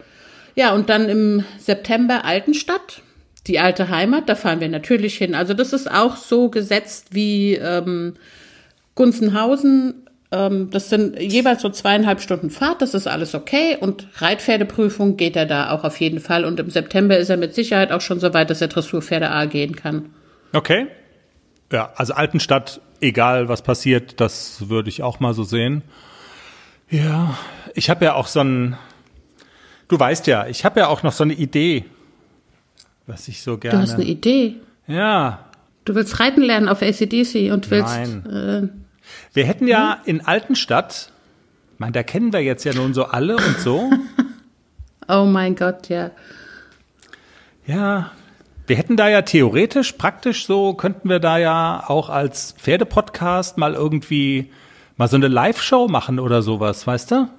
[0.55, 0.67] Ja.
[0.67, 3.01] ja, und dann im September Altenstadt,
[3.45, 5.35] die alte Heimat, da fahren wir natürlich hin.
[5.35, 8.13] Also das ist auch so gesetzt wie ähm,
[8.95, 13.77] Gunzenhausen das sind jeweils so zweieinhalb Stunden Fahrt, das ist alles okay.
[13.79, 16.45] Und Reitpferdeprüfung geht er da auch auf jeden Fall.
[16.45, 19.45] Und im September ist er mit Sicherheit auch schon so weit, dass er Dressurpferde A
[19.45, 20.13] gehen kann.
[20.53, 20.87] Okay.
[21.71, 25.81] Ja, also Altenstadt, egal was passiert, das würde ich auch mal so sehen.
[26.91, 27.37] Ja,
[27.73, 28.77] ich habe ja auch so ein,
[29.87, 31.85] du weißt ja, ich habe ja auch noch so eine Idee,
[33.07, 33.77] was ich so gerne.
[33.77, 34.55] Du hast eine Idee?
[34.87, 35.45] Ja.
[35.85, 37.95] Du willst reiten lernen auf ACDC und willst.
[37.95, 38.71] Nein.
[38.73, 38.78] Äh,
[39.33, 41.11] wir hätten ja in Altenstadt,
[41.73, 43.89] ich meine, da kennen wir jetzt ja nun so alle und so.
[45.07, 46.11] oh mein Gott, ja.
[47.65, 48.11] Ja,
[48.67, 53.73] wir hätten da ja theoretisch, praktisch so, könnten wir da ja auch als Pferdepodcast mal
[53.73, 54.51] irgendwie
[54.97, 57.29] mal so eine Live-Show machen oder sowas, weißt du?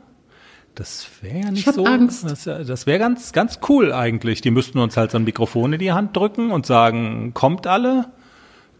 [0.74, 1.84] Das wäre ja nicht so.
[1.84, 2.24] Angst.
[2.24, 4.40] Das, das wäre ganz, ganz cool eigentlich.
[4.40, 8.06] Die müssten uns halt so ein Mikrofon in die Hand drücken und sagen, kommt alle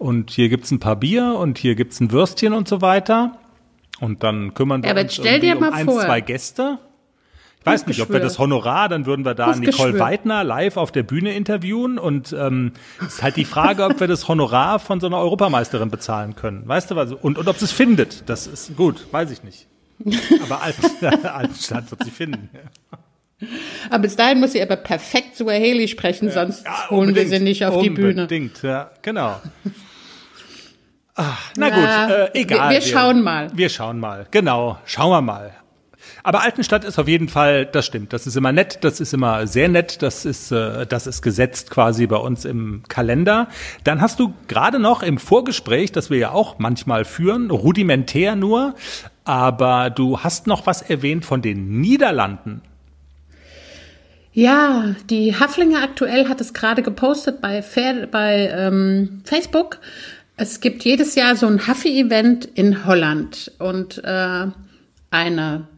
[0.01, 3.37] und hier gibt's ein paar Bier und hier gibt's ein Würstchen und so weiter.
[4.01, 6.01] Und dann kümmern wir ja, uns irgendwie um ein, vor.
[6.01, 6.79] zwei Gäste.
[7.61, 10.91] Ich weiß nicht, ob wir das Honorar, dann würden wir da Nicole Weidner live auf
[10.91, 12.73] der Bühne interviewen und ähm,
[13.07, 16.67] ist halt die Frage, ob wir das Honorar von so einer Europameisterin bezahlen können.
[16.67, 17.13] Weißt du was?
[17.13, 18.31] Und, und ob sie es findet.
[18.31, 19.67] Das ist gut, weiß ich nicht.
[20.43, 22.49] Aber Altenstadt wird sie finden.
[23.91, 27.67] Aber bis dahin muss sie aber perfekt Suaheli sprechen, sonst ja, holen wir sie nicht
[27.67, 28.23] auf die Bühne.
[28.23, 29.37] Unbedingt, ja, genau.
[31.15, 31.75] Ach, na ja,
[32.07, 32.71] gut, äh, egal.
[32.71, 33.51] Wir, wir schauen wir, mal.
[33.53, 35.53] Wir schauen mal, genau, schauen wir mal.
[36.23, 39.47] Aber Altenstadt ist auf jeden Fall, das stimmt, das ist immer nett, das ist immer
[39.47, 43.49] sehr nett, das ist, äh, das ist gesetzt quasi bei uns im Kalender.
[43.85, 48.75] Dann hast du gerade noch im Vorgespräch, das wir ja auch manchmal führen, rudimentär nur,
[49.25, 52.63] aber du hast noch was erwähnt von den Niederlanden.
[54.33, 57.65] Ja, die Haflinger aktuell hat es gerade gepostet bei,
[58.11, 59.79] bei ähm, Facebook.
[60.41, 64.47] Es gibt jedes Jahr so ein Haffi-Event in Holland und äh,
[65.11, 65.69] eine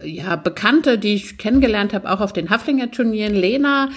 [0.00, 3.88] ja, Bekannte, die ich kennengelernt habe, auch auf den Haflinger-Turnieren, Lena,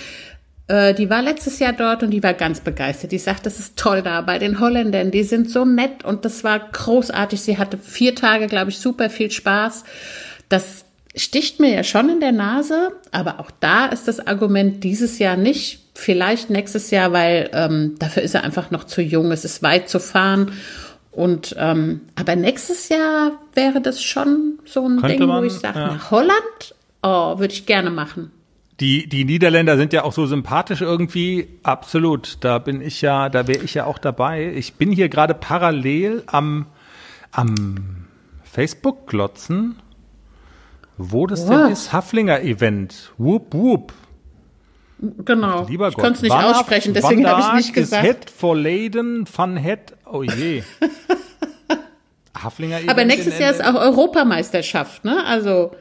[0.67, 3.11] äh, die war letztes Jahr dort und die war ganz begeistert.
[3.11, 6.43] Die sagt, das ist toll da bei den Holländern, die sind so nett und das
[6.43, 7.39] war großartig.
[7.39, 9.83] Sie hatte vier Tage, glaube ich, super viel Spaß.
[10.49, 15.19] Das sticht mir ja schon in der Nase, aber auch da ist das Argument dieses
[15.19, 15.79] Jahr nicht.
[15.95, 19.31] Vielleicht nächstes Jahr, weil ähm, dafür ist er einfach noch zu jung.
[19.31, 20.51] Es ist weit zu fahren.
[21.11, 25.79] Und ähm, aber nächstes Jahr wäre das schon so ein Ding, man, wo ich sage,
[25.79, 25.87] ja.
[25.87, 28.31] nach Holland, oh, würde ich gerne machen.
[28.79, 31.47] Die, die Niederländer sind ja auch so sympathisch irgendwie.
[31.61, 32.37] Absolut.
[32.41, 34.51] Da bin ich ja, da wäre ich ja auch dabei.
[34.55, 36.65] Ich bin hier gerade parallel am,
[37.31, 37.75] am
[38.43, 39.75] Facebook glotzen,
[40.97, 41.91] wo das denn ist.
[41.91, 43.11] Haflinger Event.
[43.17, 43.93] Whoop, whoop.
[45.25, 45.65] Genau.
[45.67, 48.05] Lieber ich konnte es nicht Wann aussprechen, deswegen habe ich da nicht gesagt.
[48.05, 49.95] Head for Leyden van Head.
[50.05, 50.63] Oh je.
[52.41, 52.89] Haflinger Event.
[52.89, 55.25] Aber nächstes Jahr ist auch Europameisterschaft, ne?
[55.25, 55.71] Also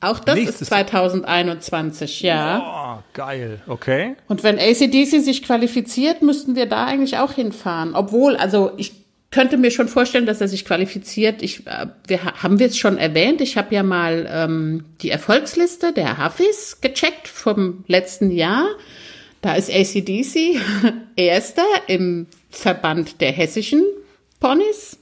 [0.00, 2.98] auch das Nächstes ist 2021, ja.
[2.98, 3.60] Oh, geil.
[3.66, 4.16] Okay.
[4.28, 7.94] Und wenn ACDC sich qualifiziert, müssten wir da eigentlich auch hinfahren.
[7.94, 8.92] Obwohl, also ich
[9.30, 11.42] könnte mir schon vorstellen, dass er sich qualifiziert.
[11.42, 13.40] Ich, äh, wir ha- haben wir es schon erwähnt.
[13.40, 18.66] Ich habe ja mal ähm, die Erfolgsliste der Hafis gecheckt vom letzten Jahr.
[19.42, 20.60] Da ist ACDC
[21.16, 23.84] erster im Verband der hessischen
[24.40, 24.98] Ponys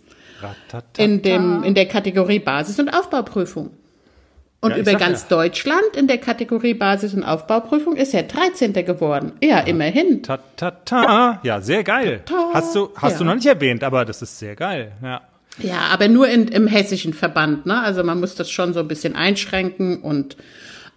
[0.99, 3.71] in, dem, in der Kategorie Basis- und Aufbauprüfung.
[4.67, 5.37] Und Ja, über ganz ja.
[5.37, 8.73] Deutschland in der Kategorie Basis- und Aufbauprüfung ist er 13.
[8.73, 9.33] geworden.
[9.43, 10.23] Ja, immerhin.
[10.23, 11.41] Ta, ta, ta.
[11.43, 12.23] Ja, sehr geil.
[12.27, 13.19] Ta, Hast du, hast ja.
[13.19, 14.93] du noch nicht erwähnt, aber das ist sehr geil.
[15.03, 15.21] Ja.
[15.59, 17.81] Ja, aber nur in, im hessischen Verband, ne?
[17.81, 20.37] Also man muss das schon so ein bisschen einschränken und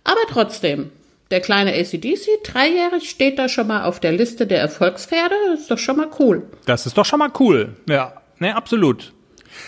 [0.04, 0.90] aber trotzdem,
[1.32, 5.36] der kleine ACDC, dreijährig, steht da schon mal auf der Liste der Erfolgspferde.
[5.52, 6.44] Das ist doch schon mal cool.
[6.66, 7.76] Das ist doch schon mal cool.
[7.88, 9.14] Ja, ne, absolut.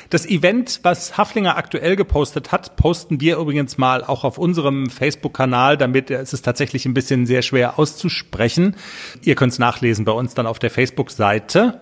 [0.09, 5.77] Das Event, was Haflinger aktuell gepostet hat, posten wir übrigens mal auch auf unserem Facebook-Kanal,
[5.77, 8.75] damit äh, es ist tatsächlich ein bisschen sehr schwer auszusprechen.
[9.23, 11.81] Ihr könnt es nachlesen bei uns dann auf der Facebook-Seite,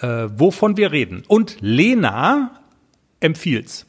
[0.00, 0.06] äh,
[0.36, 1.22] wovon wir reden.
[1.28, 2.60] Und Lena
[3.20, 3.86] empfiehlt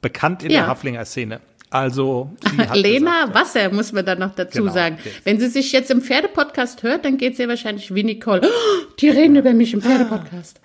[0.00, 0.60] Bekannt in Ja.
[0.60, 1.40] der Haflinger Szene.
[1.70, 2.30] Also,
[2.74, 4.72] Lena gesagt, Wasser, muss man dann noch dazu Genau.
[4.72, 4.98] sagen.
[5.24, 8.42] Wenn sie sich jetzt im Pferdepodcast hört, dann geht sie wahrscheinlich wie Nicole.
[8.44, 10.60] Oh, die reden über mich im Pferdepodcast.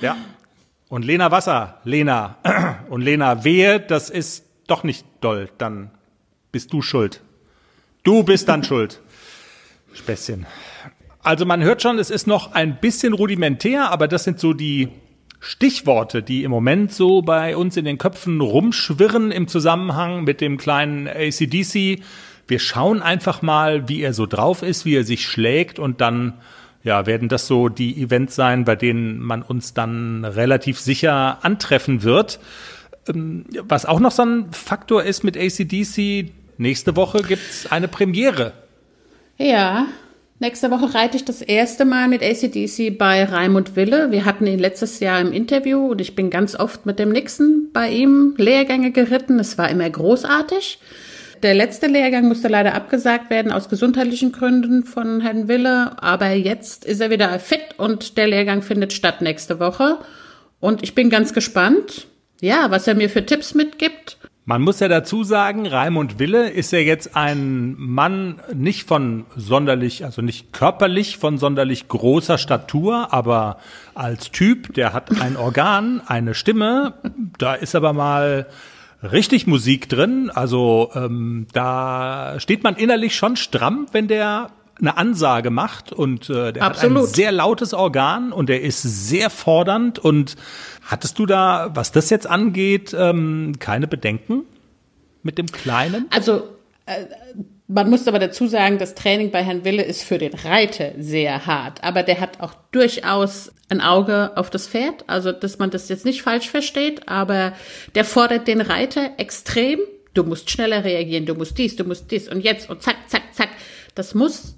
[0.00, 0.16] Ja.
[0.94, 2.36] Und Lena Wasser, Lena.
[2.88, 5.48] Und Lena Wehe, das ist doch nicht doll.
[5.58, 5.90] Dann
[6.52, 7.20] bist du schuld.
[8.04, 9.00] Du bist dann schuld.
[9.92, 10.46] Späßchen.
[11.20, 14.88] Also man hört schon, es ist noch ein bisschen rudimentär, aber das sind so die
[15.40, 20.58] Stichworte, die im Moment so bei uns in den Köpfen rumschwirren im Zusammenhang mit dem
[20.58, 22.04] kleinen ACDC.
[22.46, 26.34] Wir schauen einfach mal, wie er so drauf ist, wie er sich schlägt und dann
[26.84, 32.02] ja, werden das so die Events sein, bei denen man uns dann relativ sicher antreffen
[32.02, 32.38] wird.
[33.08, 38.52] Ähm, Was auch noch so ein Faktor ist mit ACDC, nächste Woche gibt's eine Premiere.
[39.38, 39.86] Ja,
[40.38, 44.10] nächste Woche reite ich das erste Mal mit ACDC bei Raimund Wille.
[44.10, 47.70] Wir hatten ihn letztes Jahr im Interview und ich bin ganz oft mit dem Nixon
[47.72, 49.40] bei ihm Lehrgänge geritten.
[49.40, 50.78] Es war immer großartig.
[51.44, 56.86] Der letzte Lehrgang musste leider abgesagt werden aus gesundheitlichen Gründen von Herrn Wille, aber jetzt
[56.86, 59.98] ist er wieder fit und der Lehrgang findet statt nächste Woche.
[60.58, 62.06] Und ich bin ganz gespannt,
[62.40, 64.16] ja, was er mir für Tipps mitgibt.
[64.46, 70.02] Man muss ja dazu sagen, Raimund Wille ist ja jetzt ein Mann nicht von sonderlich,
[70.02, 73.58] also nicht körperlich von sonderlich großer Statur, aber
[73.94, 76.94] als Typ, der hat ein Organ, eine Stimme,
[77.36, 78.46] da ist aber mal
[79.12, 80.30] richtig Musik drin.
[80.30, 86.52] Also ähm, da steht man innerlich schon stramm, wenn der eine Ansage macht und äh,
[86.52, 87.08] der hat ein Absolut.
[87.08, 90.36] sehr lautes Organ und er ist sehr fordernd und
[90.82, 94.42] hattest du da, was das jetzt angeht, ähm, keine Bedenken
[95.22, 96.06] mit dem Kleinen?
[96.10, 96.48] Also,
[96.86, 97.04] äh,
[97.66, 101.46] man muss aber dazu sagen, das Training bei Herrn Wille ist für den Reiter sehr
[101.46, 101.82] hart.
[101.82, 105.04] Aber der hat auch durchaus ein Auge auf das Pferd.
[105.06, 107.08] Also, dass man das jetzt nicht falsch versteht.
[107.08, 107.54] Aber
[107.94, 109.80] der fordert den Reiter extrem.
[110.12, 111.24] Du musst schneller reagieren.
[111.24, 112.28] Du musst dies, du musst dies.
[112.28, 113.48] Und jetzt und zack, zack, zack.
[113.94, 114.56] Das muss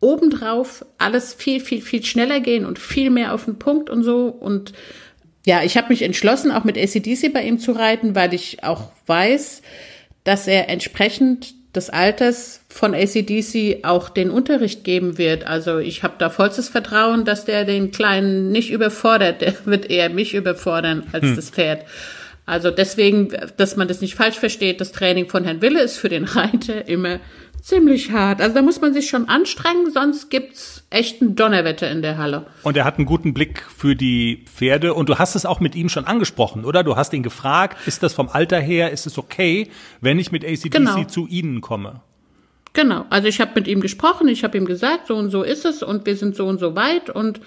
[0.00, 4.28] obendrauf alles viel, viel, viel schneller gehen und viel mehr auf den Punkt und so.
[4.28, 4.72] Und
[5.44, 8.90] ja, ich habe mich entschlossen, auch mit ACDC bei ihm zu reiten, weil ich auch
[9.06, 9.60] weiß,
[10.24, 15.46] dass er entsprechend des Alters von ACDC auch den Unterricht geben wird.
[15.46, 19.40] Also ich habe da vollstes Vertrauen, dass der den Kleinen nicht überfordert.
[19.40, 21.84] Der wird eher mich überfordern als das Pferd.
[22.44, 26.08] Also deswegen, dass man das nicht falsch versteht, das Training von Herrn Wille ist für
[26.08, 27.20] den Reiter immer
[27.62, 28.40] ziemlich hart.
[28.40, 32.46] Also da muss man sich schon anstrengen, sonst gibt's echt ein Donnerwetter in der Halle.
[32.64, 35.74] Und er hat einen guten Blick für die Pferde und du hast es auch mit
[35.76, 36.82] ihm schon angesprochen, oder?
[36.82, 39.68] Du hast ihn gefragt, ist das vom Alter her, ist es okay,
[40.00, 41.04] wenn ich mit ACDC Genau.
[41.04, 42.00] zu Ihnen komme?
[42.74, 45.64] Genau, also ich habe mit ihm gesprochen, ich habe ihm gesagt, so und so ist
[45.64, 47.40] es und wir sind so und so weit und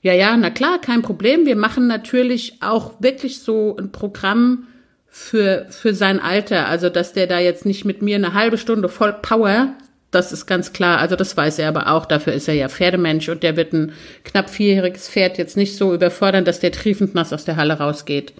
[0.00, 1.46] ja, ja, na klar, kein Problem.
[1.46, 4.66] Wir machen natürlich auch wirklich so ein Programm
[5.14, 6.66] für, für sein Alter.
[6.68, 9.74] Also, dass der da jetzt nicht mit mir eine halbe Stunde voll Power,
[10.10, 10.98] das ist ganz klar.
[10.98, 12.06] Also, das weiß er aber auch.
[12.06, 13.92] Dafür ist er ja Pferdemensch und der wird ein
[14.24, 18.32] knapp vierjähriges Pferd jetzt nicht so überfordern, dass der triefend nass aus der Halle rausgeht.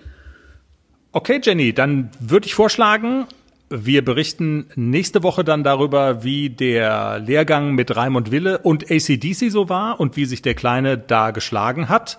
[1.13, 3.27] Okay, Jenny, dann würde ich vorschlagen,
[3.75, 9.71] Wir berichten nächste Woche dann darüber, wie der Lehrgang mit Raimund Wille und ACDC so
[9.71, 12.19] war und wie sich der Kleine da geschlagen hat.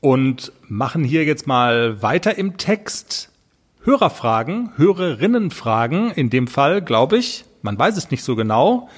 [0.00, 3.30] Und machen hier jetzt mal weiter im Text.
[3.86, 8.88] Hörerfragen, Hörerinnenfragen, in dem Fall, glaube ich, man weiß es nicht so genau,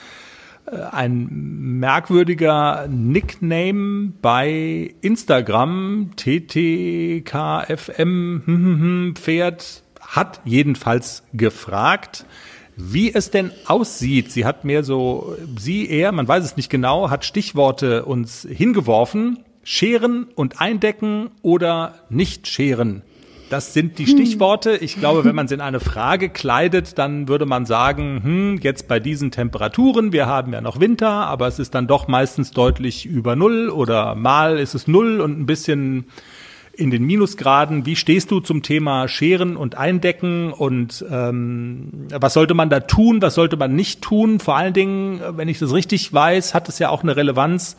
[0.65, 1.29] äh, ein
[1.79, 7.23] merkwürdiger Nickname bei Instagram, TTKFM,
[7.99, 12.25] hm, hm, hm, Pferd, hat jedenfalls gefragt,
[12.75, 14.33] wie es denn aussieht.
[14.33, 19.41] Sie hat mehr so, sie eher, man weiß es nicht genau, hat Stichworte uns hingeworfen.
[19.65, 23.03] Scheren und eindecken oder nicht scheren.
[23.51, 24.77] Das sind die Stichworte.
[24.77, 28.89] Ich glaube, wenn man es in eine Frage kleidet, dann würde man sagen, hm, jetzt
[28.89, 33.07] bei diesen Temperaturen, wir haben ja noch Winter, aber es ist dann doch meistens deutlich
[33.07, 36.07] über Null oder mal ist es Null und ein bisschen
[36.79, 37.87] in den Minusgraden.
[37.87, 43.21] Wie stehst du zum Thema Scheren und Eindecken und ähm, was sollte man da tun,
[43.21, 44.39] was sollte man nicht tun?
[44.41, 47.77] Vor allen Dingen, wenn ich das richtig weiß, hat es ja auch eine Relevanz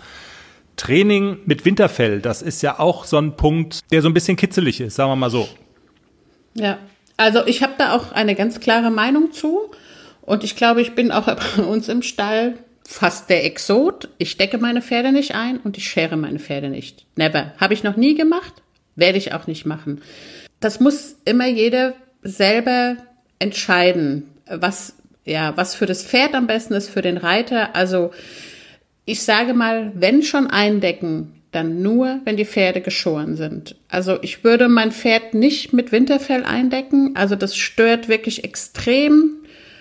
[0.79, 4.79] Training mit Winterfell, das ist ja auch so ein Punkt, der so ein bisschen kitzelig
[4.79, 5.47] ist, sagen wir mal so.
[6.53, 6.79] Ja,
[7.17, 9.71] also ich habe da auch eine ganz klare Meinung zu.
[10.21, 11.25] Und ich glaube, ich bin auch
[11.57, 12.53] bei uns im Stall
[12.87, 14.07] fast der Exot.
[14.17, 17.05] Ich decke meine Pferde nicht ein und ich schere meine Pferde nicht.
[17.17, 17.51] Never.
[17.57, 18.53] Habe ich noch nie gemacht,
[18.95, 20.01] werde ich auch nicht machen.
[20.61, 22.95] Das muss immer jeder selber
[23.37, 27.75] entscheiden, was, ja, was für das Pferd am besten ist, für den Reiter.
[27.75, 28.11] Also
[29.09, 33.75] ich sage mal, wenn schon eindecken, dann nur, wenn die Pferde geschoren sind.
[33.89, 37.15] Also ich würde mein Pferd nicht mit Winterfell eindecken.
[37.15, 39.37] Also das stört wirklich extrem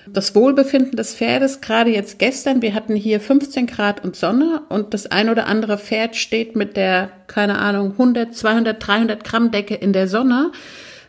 [0.07, 1.61] das Wohlbefinden des Pferdes.
[1.61, 5.77] Gerade jetzt gestern, wir hatten hier 15 Grad und Sonne und das ein oder andere
[5.77, 10.53] Pferd steht mit der, keine Ahnung, 100, 200, 300 Gramm Decke in der Sonne.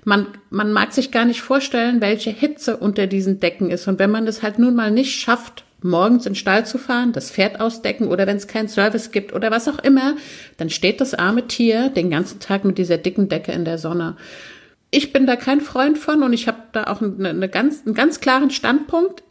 [0.04, 3.88] Man, man mag sich gar nicht vorstellen, welche Hitze unter diesen Decken ist.
[3.88, 7.14] Und wenn man das halt nun mal nicht schafft, morgens in den Stall zu fahren,
[7.14, 10.16] das Pferd ausdecken oder wenn es keinen Service gibt oder was auch immer,
[10.58, 14.18] dann steht das arme Tier den ganzen Tag mit dieser dicken Decke in der Sonne.
[14.92, 17.96] Ich bin da kein Freund von und ich habe da auch eine, eine ganz, einen
[17.96, 19.24] ganz klaren Standpunkt.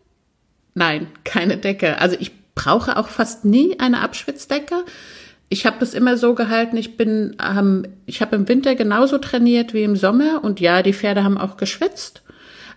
[0.74, 2.00] Nein, keine Decke.
[2.00, 4.84] Also ich brauche auch fast nie eine Abschwitzdecke.
[5.48, 9.74] Ich habe das immer so gehalten, ich bin, ähm, ich habe im Winter genauso trainiert
[9.74, 12.22] wie im Sommer und ja, die Pferde haben auch geschwitzt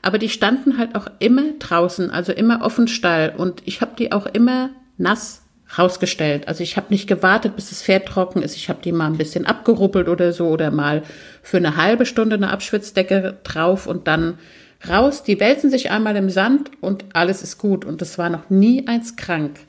[0.01, 3.33] aber die standen halt auch immer draußen, also immer offen Stall.
[3.35, 5.43] Und ich habe die auch immer nass
[5.77, 6.47] rausgestellt.
[6.47, 8.55] Also ich habe nicht gewartet, bis das Pferd trocken ist.
[8.57, 11.03] Ich habe die mal ein bisschen abgeruppelt oder so oder mal
[11.41, 14.37] für eine halbe Stunde eine Abschwitzdecke drauf und dann
[14.87, 15.23] raus.
[15.23, 17.85] Die wälzen sich einmal im Sand und alles ist gut.
[17.85, 19.59] Und es war noch nie eins krank.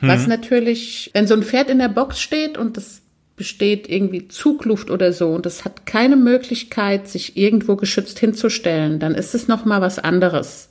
[0.00, 0.08] Mhm.
[0.08, 3.02] Was natürlich, wenn so ein Pferd in der Box steht und das
[3.40, 9.14] besteht irgendwie Zugluft oder so und es hat keine Möglichkeit, sich irgendwo geschützt hinzustellen, dann
[9.14, 10.68] ist es noch mal was anderes.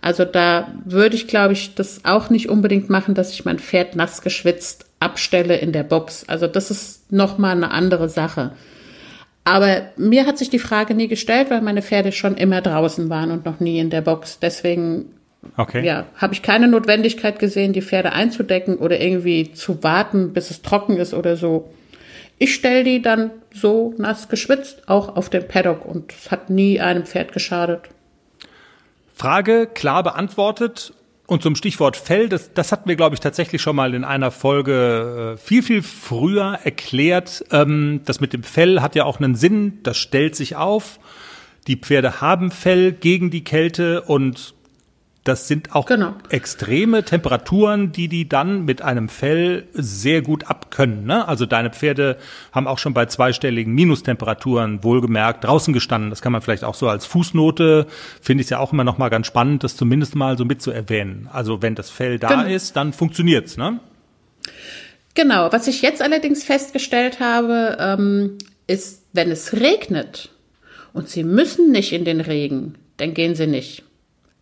[0.00, 3.94] Also da würde ich, glaube ich, das auch nicht unbedingt machen, dass ich mein Pferd
[3.94, 6.24] nass geschwitzt abstelle in der Box.
[6.26, 8.52] Also das ist noch mal eine andere Sache.
[9.44, 13.30] Aber mir hat sich die Frage nie gestellt, weil meine Pferde schon immer draußen waren
[13.32, 14.38] und noch nie in der Box.
[14.38, 15.10] Deswegen
[15.56, 15.84] Okay.
[15.84, 20.62] Ja, habe ich keine Notwendigkeit gesehen, die Pferde einzudecken oder irgendwie zu warten, bis es
[20.62, 21.70] trocken ist oder so.
[22.38, 26.80] Ich stelle die dann so nass geschwitzt auch auf den Paddock und es hat nie
[26.80, 27.88] einem Pferd geschadet.
[29.14, 30.94] Frage klar beantwortet.
[31.26, 34.30] Und zum Stichwort Fell, das, das hatten wir, glaube ich, tatsächlich schon mal in einer
[34.30, 37.44] Folge äh, viel, viel früher erklärt.
[37.50, 40.98] Ähm, das mit dem Fell hat ja auch einen Sinn, das stellt sich auf.
[41.66, 44.54] Die Pferde haben Fell gegen die Kälte und
[45.28, 46.14] das sind auch genau.
[46.30, 51.04] extreme Temperaturen, die die dann mit einem Fell sehr gut abkönnen.
[51.04, 51.28] Ne?
[51.28, 52.16] Also deine Pferde
[52.52, 56.10] haben auch schon bei zweistelligen Minustemperaturen wohlgemerkt draußen gestanden.
[56.10, 57.86] Das kann man vielleicht auch so als Fußnote,
[58.20, 60.62] finde ich es ja auch immer noch mal ganz spannend, das zumindest mal so mit
[60.62, 61.28] zu erwähnen.
[61.32, 62.46] Also wenn das Fell da genau.
[62.46, 63.80] ist, dann funktioniert's, ne?
[65.14, 65.52] Genau.
[65.52, 70.30] Was ich jetzt allerdings festgestellt habe, ähm, ist, wenn es regnet
[70.92, 73.84] und Sie müssen nicht in den Regen, dann gehen Sie nicht.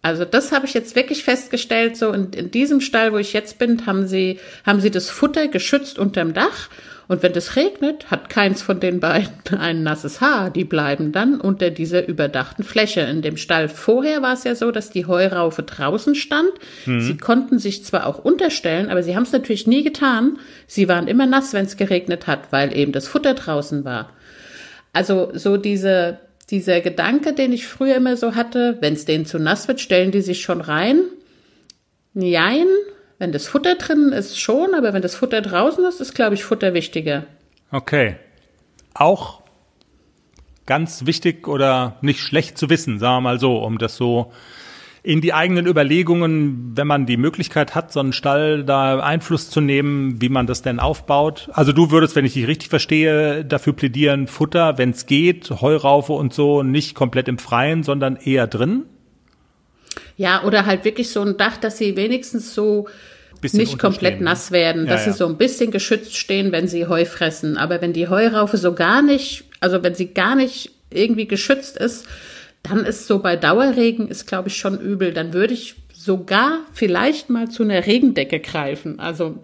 [0.07, 1.97] Also das habe ich jetzt wirklich festgestellt.
[1.97, 5.49] So in, in diesem Stall, wo ich jetzt bin, haben sie haben sie das Futter
[5.49, 6.69] geschützt unterm Dach.
[7.09, 10.51] Und wenn es regnet, hat keins von den beiden ein nasses Haar.
[10.51, 13.69] Die bleiben dann unter dieser überdachten Fläche in dem Stall.
[13.69, 16.53] Vorher war es ja so, dass die Heuraufe draußen stand.
[16.85, 17.01] Mhm.
[17.01, 20.39] Sie konnten sich zwar auch unterstellen, aber sie haben es natürlich nie getan.
[20.69, 24.13] Sie waren immer nass, wenn es geregnet hat, weil eben das Futter draußen war.
[24.93, 26.21] Also so diese
[26.51, 30.13] dieser Gedanke, den ich früher immer so hatte, wenn es denen zu nass wird, stellen
[30.13, 31.01] die sich schon rein.
[32.15, 32.67] Nein,
[33.19, 36.45] wenn das Futter drin ist, schon, aber wenn das Futter draußen ist, ist, glaube ich,
[36.45, 37.25] Futter wichtiger.
[37.71, 38.17] Okay.
[38.95, 39.43] Auch
[40.67, 44.33] ganz wichtig oder nicht schlecht zu wissen, sagen wir mal so, um das so
[45.07, 49.61] in die eigenen Überlegungen, wenn man die Möglichkeit hat, so einen Stall da Einfluss zu
[49.61, 51.49] nehmen, wie man das denn aufbaut.
[51.53, 56.13] Also du würdest, wenn ich dich richtig verstehe, dafür plädieren, Futter, wenn es geht, Heuraufe
[56.13, 58.83] und so, nicht komplett im Freien, sondern eher drin?
[60.17, 62.89] Ja, oder halt wirklich so ein Dach, dass sie wenigstens so
[63.53, 64.25] nicht komplett ne?
[64.25, 65.13] nass werden, dass Ja, ja.
[65.13, 67.57] sie so ein bisschen geschützt stehen, wenn sie Heu fressen.
[67.57, 72.09] Aber wenn die Heuraufe so gar nicht, also wenn sie gar nicht irgendwie geschützt ist,
[72.69, 75.13] dann ist so bei Dauerregen ist, glaube ich, schon übel.
[75.13, 79.01] Dann würde ich sogar vielleicht mal zu einer Regendecke greifen.
[79.01, 79.39] Also,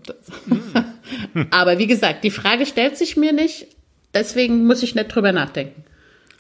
[1.33, 1.47] Hm.
[1.51, 3.67] aber wie gesagt, die Frage stellt sich mir nicht.
[4.15, 5.85] Deswegen muss ich nicht drüber nachdenken.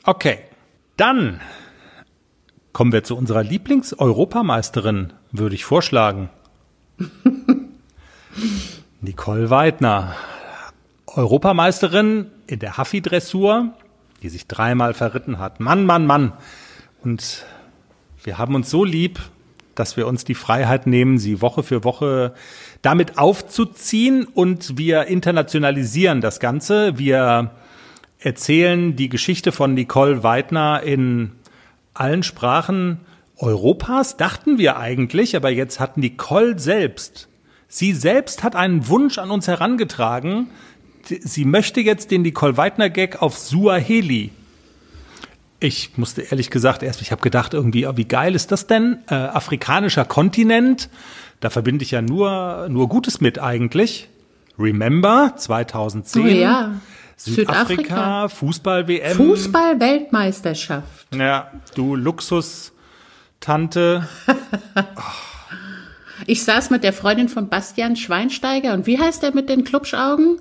[0.04, 0.38] Okay,
[0.96, 1.40] dann
[2.72, 6.30] kommen wir zu unserer Lieblings-Europameisterin, würde ich vorschlagen.
[9.00, 10.14] Nicole Weidner,
[11.06, 13.74] Europameisterin in der Haffi-Dressur,
[14.22, 15.60] die sich dreimal verritten hat.
[15.60, 16.32] Mann, Mann, Mann.
[17.04, 17.44] Und
[18.22, 19.18] wir haben uns so lieb,
[19.74, 22.34] dass wir uns die Freiheit nehmen, sie Woche für Woche
[22.82, 26.98] damit aufzuziehen und wir internationalisieren das Ganze.
[26.98, 27.52] Wir
[28.18, 31.32] erzählen die Geschichte von Nicole Weidner in
[31.94, 33.00] allen Sprachen
[33.36, 37.28] Europas, dachten wir eigentlich, aber jetzt hat Nicole selbst,
[37.66, 40.48] sie selbst hat einen Wunsch an uns herangetragen.
[41.04, 44.30] Sie möchte jetzt den Nicole Weidner Gag auf Suaheli.
[45.62, 48.98] Ich musste ehrlich gesagt erst, ich habe gedacht irgendwie, oh, wie geil ist das denn?
[49.08, 50.88] Äh, afrikanischer Kontinent,
[51.38, 54.08] da verbinde ich ja nur nur Gutes mit eigentlich.
[54.58, 56.22] Remember 2010.
[56.22, 56.80] Oh ja.
[57.16, 58.28] Südafrika, Südafrika.
[58.28, 59.16] Fußball-WM.
[59.16, 61.14] Fußball-Weltmeisterschaft.
[61.14, 64.08] Ja, du Luxus-Tante.
[66.26, 70.38] Ich saß mit der Freundin von Bastian Schweinsteiger und wie heißt der mit den Klubschaugen?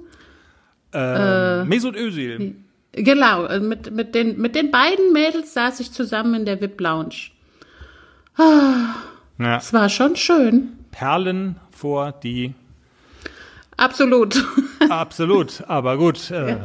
[0.94, 2.56] Äh, Mesut Özil.
[2.94, 7.32] Genau, äh, mit, mit, den, mit den beiden Mädels saß ich zusammen in der VIP-Lounge.
[8.38, 9.58] Ja.
[9.58, 10.74] Es war schon schön.
[10.92, 12.54] Perlen vor die.
[13.78, 14.46] Absolut.
[15.02, 16.58] Absolut, aber gut, äh,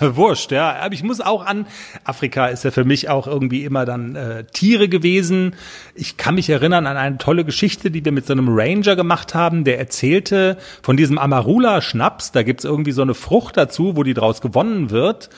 [0.00, 0.74] wurscht, ja.
[0.80, 1.66] Aber ich muss auch an,
[2.02, 5.54] Afrika ist ja für mich auch irgendwie immer dann äh, Tiere gewesen.
[5.94, 9.36] Ich kann mich erinnern an eine tolle Geschichte, die wir mit so einem Ranger gemacht
[9.36, 12.32] haben, der erzählte von diesem Amarula-Schnaps.
[12.32, 15.30] Da gibt's irgendwie so eine Frucht dazu, wo die draus gewonnen wird.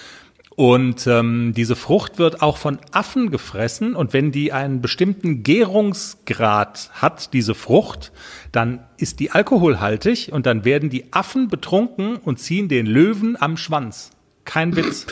[0.60, 3.96] Und ähm, diese Frucht wird auch von Affen gefressen.
[3.96, 8.12] Und wenn die einen bestimmten Gärungsgrad hat, diese Frucht,
[8.52, 13.56] dann ist die alkoholhaltig und dann werden die Affen betrunken und ziehen den Löwen am
[13.56, 14.10] Schwanz.
[14.44, 15.06] Kein Witz.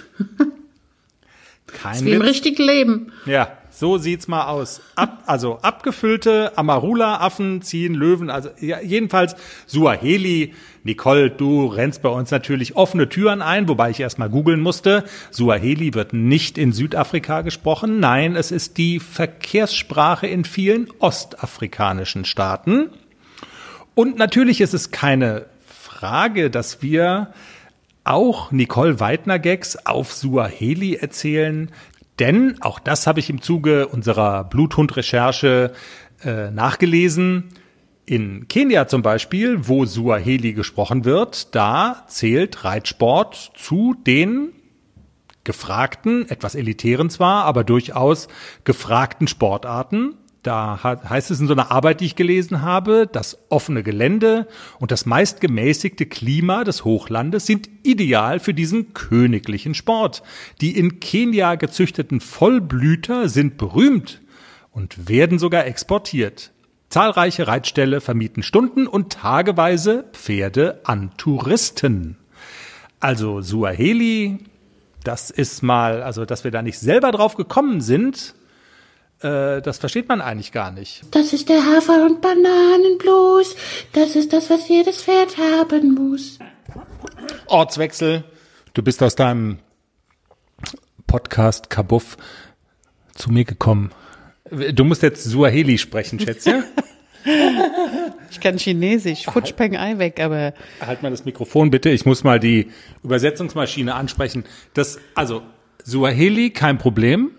[1.67, 2.29] Kein Wie im Witz.
[2.29, 3.13] richtigen Leben.
[3.25, 4.83] Ja, so sieht's mal aus.
[4.97, 8.29] Ab, also abgefüllte Amarula-Affen ziehen Löwen.
[8.29, 9.35] Also ja, jedenfalls
[9.67, 10.53] Suaheli.
[10.89, 15.05] Nicole, du rennst bei uns natürlich offene Türen ein, wobei ich erst mal googeln musste.
[15.31, 18.01] Suaheli wird nicht in Südafrika gesprochen.
[18.01, 22.89] Nein, es ist die Verkehrssprache in vielen ostafrikanischen Staaten.
[23.95, 27.35] Und natürlich ist es keine Frage, dass wir
[28.05, 31.71] auch Nicole Weidner Gags auf Suaheli erzählen,
[32.19, 35.75] denn auch das habe ich im Zuge unserer Bluthund-Recherche
[36.25, 37.51] äh, nachgelesen.
[38.09, 44.55] In Kenia zum Beispiel, wo Suaheli gesprochen wird, da zählt Reitsport zu den
[45.45, 48.29] gefragten, etwas elitären zwar, aber durchaus
[48.65, 50.15] gefragten Sportarten.
[50.43, 54.49] Da heißt es in so einer Arbeit, die ich gelesen habe, das offene Gelände
[54.79, 60.23] und das meist gemäßigte Klima des Hochlandes sind ideal für diesen königlichen Sport.
[60.63, 64.23] Die in Kenia gezüchteten Vollblüter sind berühmt
[64.71, 66.53] und werden sogar exportiert.
[66.89, 72.17] Zahlreiche Reitställe vermieten Stunden und tageweise Pferde an Touristen.
[72.99, 74.39] Also Suaheli,
[75.05, 78.35] das ist mal, also dass wir da nicht selber drauf gekommen sind,
[79.21, 81.03] äh, das versteht man eigentlich gar nicht.
[81.11, 83.55] Das ist der Hafer- und Bananenblues.
[83.93, 86.39] Das ist das, was jedes Pferd haben muss.
[87.47, 88.25] Ortswechsel.
[88.75, 89.59] Du bist aus deinem
[91.07, 92.17] Podcast Kabuff
[93.15, 93.91] zu mir gekommen.
[94.51, 96.65] Du musst jetzt Suaheli sprechen, Schätzchen.
[98.31, 101.91] Ich kann Chinesisch, Futschpeng Ei weg, aber halt mal das Mikrofon bitte.
[101.91, 102.71] Ich muss mal die
[103.03, 104.45] Übersetzungsmaschine ansprechen.
[104.75, 105.43] Das, also
[105.85, 107.33] Suaheli, kein Problem.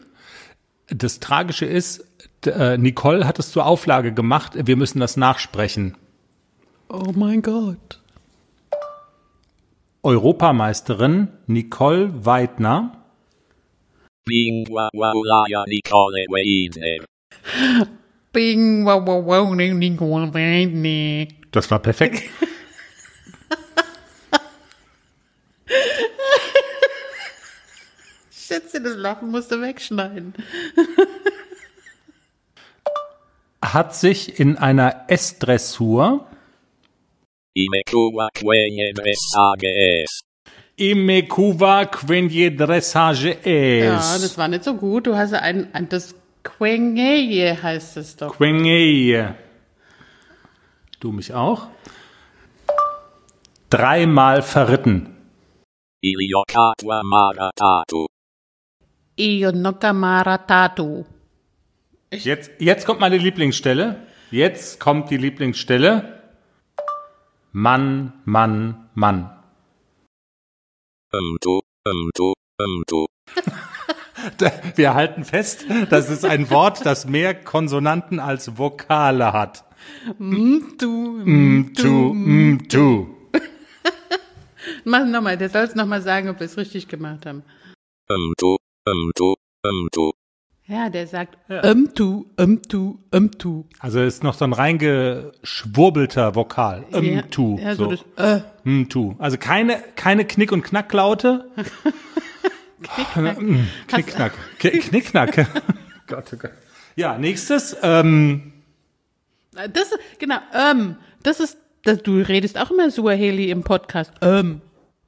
[0.88, 2.06] Das Tragische ist,
[2.46, 4.54] äh, Nicole hat es zur Auflage gemacht.
[4.56, 5.96] Wir müssen das nachsprechen.
[6.90, 8.02] oh mein Gott.
[10.02, 12.99] Europameisterin Nicole Weidner.
[15.68, 17.06] Nicole Weidner.
[18.32, 21.28] Bing, wow, wow, wow, ne, Nicole Weidner.
[21.52, 22.24] Das war perfekt.
[28.50, 30.34] Witzig, das Lachen musst du wegschneiden.
[33.62, 36.28] Hat sich in einer S-Dressur
[40.80, 43.84] Imekuva Quenje Dressage es.
[43.84, 45.08] Ja, das war nicht so gut.
[45.08, 48.36] Du hast ein, ein das Quengeje heißt es doch.
[48.38, 49.36] Quenje.
[51.00, 51.68] Du mich auch.
[53.70, 55.16] Dreimal verritten.
[56.02, 58.06] Iliokatwa maratatu.
[59.18, 61.04] Ionokamara Tatu.
[62.12, 64.08] Jetzt, jetzt kommt meine Lieblingsstelle.
[64.32, 66.22] Jetzt kommt die Lieblingsstelle.
[67.52, 69.39] Mann, Mann, Mann.
[74.76, 79.64] Wir halten fest, das ist ein Wort, das mehr Konsonanten als Vokale hat.
[80.18, 80.26] Du,
[81.26, 83.08] Mm, tu, mm, tu.
[84.84, 87.44] Mach nochmal, der soll es nochmal sagen, ob wir es richtig gemacht haben.
[88.10, 90.12] Umtu, umtu, umtu.
[90.70, 93.66] Ja, der sagt, ähm tu, ähm tu, ähm tu.
[93.80, 96.86] Also ist noch so ein reingeschwurbelter Vokal.
[96.94, 97.24] Ähm, ja.
[97.58, 98.04] Ja, so, so.
[98.16, 99.16] das, äh, Mm, tu.
[99.18, 101.50] Also keine, keine Knick- und Knacklaute.
[103.88, 104.34] Knickknack.
[104.60, 105.48] K- Knickknack.
[106.08, 106.52] Gott, oh Gott.
[106.96, 107.76] Ja, nächstes.
[107.82, 108.54] Ähm,
[109.54, 114.14] das genau, ähm, das ist, das, du redest auch immer Suaheli im Podcast.
[114.22, 114.62] Ähm.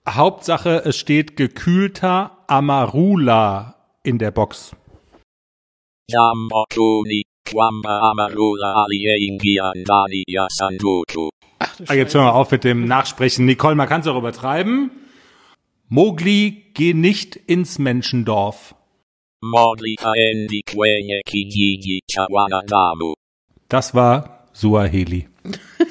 [0.09, 4.71] Hauptsache, es steht gekühlter Amarula in der Box.
[6.11, 11.29] Jambokuni, kwamba amarula alieingia ndani ya sanduku.
[11.87, 13.45] Ah, jetzt hören wir auf mit dem Nachsprechen.
[13.45, 14.91] Nicole, man kann es auch übertreiben.
[15.89, 18.75] Mowgli, geh nicht ins Menschendorf.
[19.43, 20.61] Mogli kaendi
[21.25, 22.01] kijiji.
[23.69, 25.27] Das war Suaheli.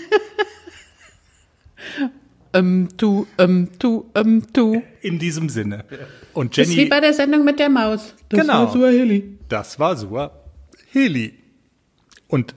[2.53, 4.83] Ähm, tu, ähm, tu, ähm, tu.
[5.03, 5.85] In diesem Sinne.
[6.33, 8.15] Und Das ist wie Jenny, bei der Sendung mit der Maus.
[8.29, 8.65] Das Genau.
[8.65, 9.39] war Suaheli.
[9.49, 11.35] das war Suaheli.
[12.29, 12.55] Und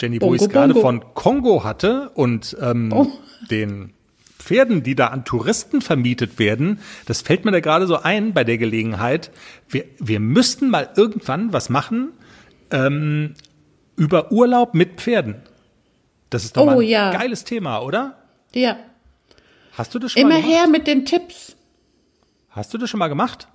[0.00, 3.06] Jenny, wo Bongo, ich es gerade von Kongo hatte und ähm, Oh.
[3.50, 3.92] den
[4.38, 8.44] Pferden, die da an Touristen vermietet werden, das fällt mir da gerade so ein bei
[8.44, 9.30] der Gelegenheit.
[9.68, 12.08] Wir, wir müssten mal irgendwann was machen
[12.70, 13.34] ähm,
[13.96, 15.36] über Urlaub mit Pferden.
[16.30, 17.10] Das ist doch Oh, mal ein ja.
[17.12, 18.18] geiles Thema, oder?
[18.54, 18.76] Ja.
[19.76, 20.54] Hast du das schon Immer mal gemacht?
[20.54, 21.56] her mit den Tipps.
[22.50, 23.48] Hast du das schon mal gemacht?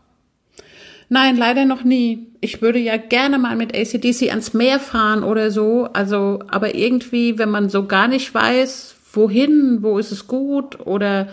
[1.09, 2.27] Nein, leider noch nie.
[2.39, 5.89] Ich würde ja gerne mal mit ACDC ans Meer fahren oder so.
[5.91, 11.27] Also, aber irgendwie, wenn man so gar nicht weiß, wohin, wo ist es gut oder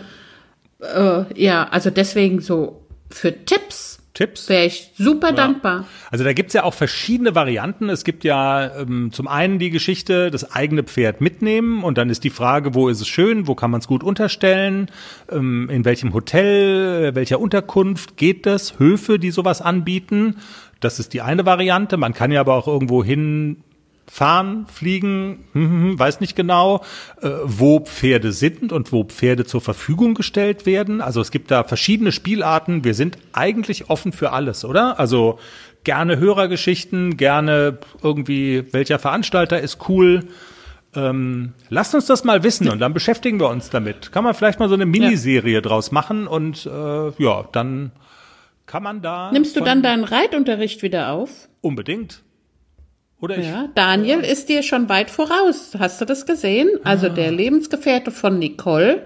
[0.81, 4.49] äh, ja, also deswegen so für Tipps Tipps?
[4.49, 5.85] wäre ich super dankbar.
[6.11, 7.87] Also da gibt's ja auch verschiedene Varianten.
[7.87, 12.25] Es gibt ja ähm, zum einen die Geschichte, das eigene Pferd mitnehmen und dann ist
[12.25, 14.91] die Frage, wo ist es schön, wo kann man es gut unterstellen,
[15.31, 20.35] ähm, in welchem Hotel, welcher Unterkunft geht das, Höfe, die sowas anbieten.
[20.81, 21.95] Das ist die eine Variante.
[21.95, 23.63] Man kann ja aber auch irgendwo hin
[24.09, 26.83] fahren, fliegen, hm, hm, hm, weiß nicht genau,
[27.21, 31.01] äh, wo Pferde sind und wo Pferde zur Verfügung gestellt werden.
[31.01, 32.83] Also es gibt da verschiedene Spielarten.
[32.83, 34.99] Wir sind eigentlich offen für alles, oder?
[34.99, 35.39] Also
[35.83, 40.25] gerne Hörergeschichten, gerne irgendwie, welcher Veranstalter ist cool.
[40.95, 44.11] Ähm, lasst uns das mal wissen und dann beschäftigen wir uns damit.
[44.11, 47.91] Kann man vielleicht mal so eine Miniserie draus machen und äh, ja, dann
[48.65, 49.31] kann man da.
[49.31, 51.47] Nimmst du dann deinen Reitunterricht wieder auf?
[51.61, 52.23] Unbedingt.
[53.21, 55.73] Oder ich Ja, Daniel ist dir schon weit voraus.
[55.77, 56.69] Hast du das gesehen?
[56.83, 57.09] Also Ah.
[57.09, 59.05] der Lebensgefährte von Nicole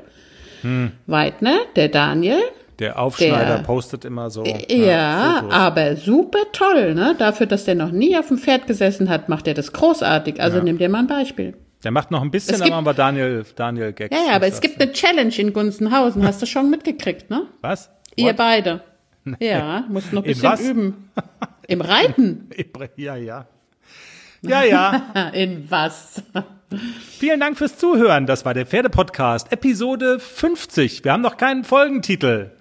[0.61, 0.91] Hm.
[1.07, 2.39] Weidner, der Daniel.
[2.79, 4.43] Der Aufschneider Der- postet immer so.
[4.69, 5.53] Ja, Fotos.
[5.53, 7.15] aber super toll, ne?
[7.17, 10.41] Dafür, dass der noch nie auf dem Pferd gesessen hat, macht er das großartig.
[10.41, 11.55] Also nimm dir mal ein Beispiel.
[11.83, 14.15] Der macht noch ein bisschen, gibt- wir Daniel, Daniel Gags.
[14.15, 16.25] Ja, ja, aber es gibt eine Challenge in Gunzenhausen.
[16.25, 17.43] Hast du schon mitgekriegt, ne?
[17.61, 17.89] Was?
[18.15, 18.37] Ihr What?
[18.37, 18.81] beide.
[19.39, 21.09] Ja, musst noch ein In bisschen üben.
[21.67, 22.49] Im Reiten.
[22.97, 23.45] Ja, ja.
[24.43, 25.29] Ja, ja.
[25.33, 26.21] In was?
[27.17, 28.25] Vielen Dank fürs Zuhören.
[28.25, 31.05] Das war der Pferdepodcast, Episode 50.
[31.05, 32.51] Wir haben noch keinen Folgentitel.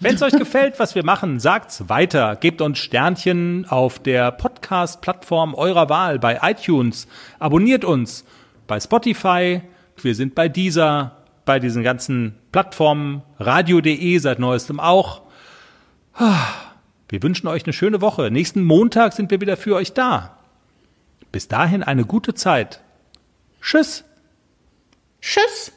[0.00, 2.36] Wenn es euch gefällt, was wir machen, sagt's weiter.
[2.36, 7.06] Gebt uns Sternchen auf der Podcast-Plattform eurer Wahl bei iTunes.
[7.38, 8.24] Abonniert uns
[8.66, 9.60] bei Spotify.
[10.00, 13.22] Wir sind bei dieser, bei diesen ganzen Plattformen.
[13.38, 15.22] Radio.de seit neuestem auch.
[17.08, 18.30] Wir wünschen euch eine schöne Woche.
[18.30, 20.38] Nächsten Montag sind wir wieder für euch da.
[21.32, 22.82] Bis dahin eine gute Zeit.
[23.60, 24.04] Tschüss.
[25.20, 25.72] Tschüss.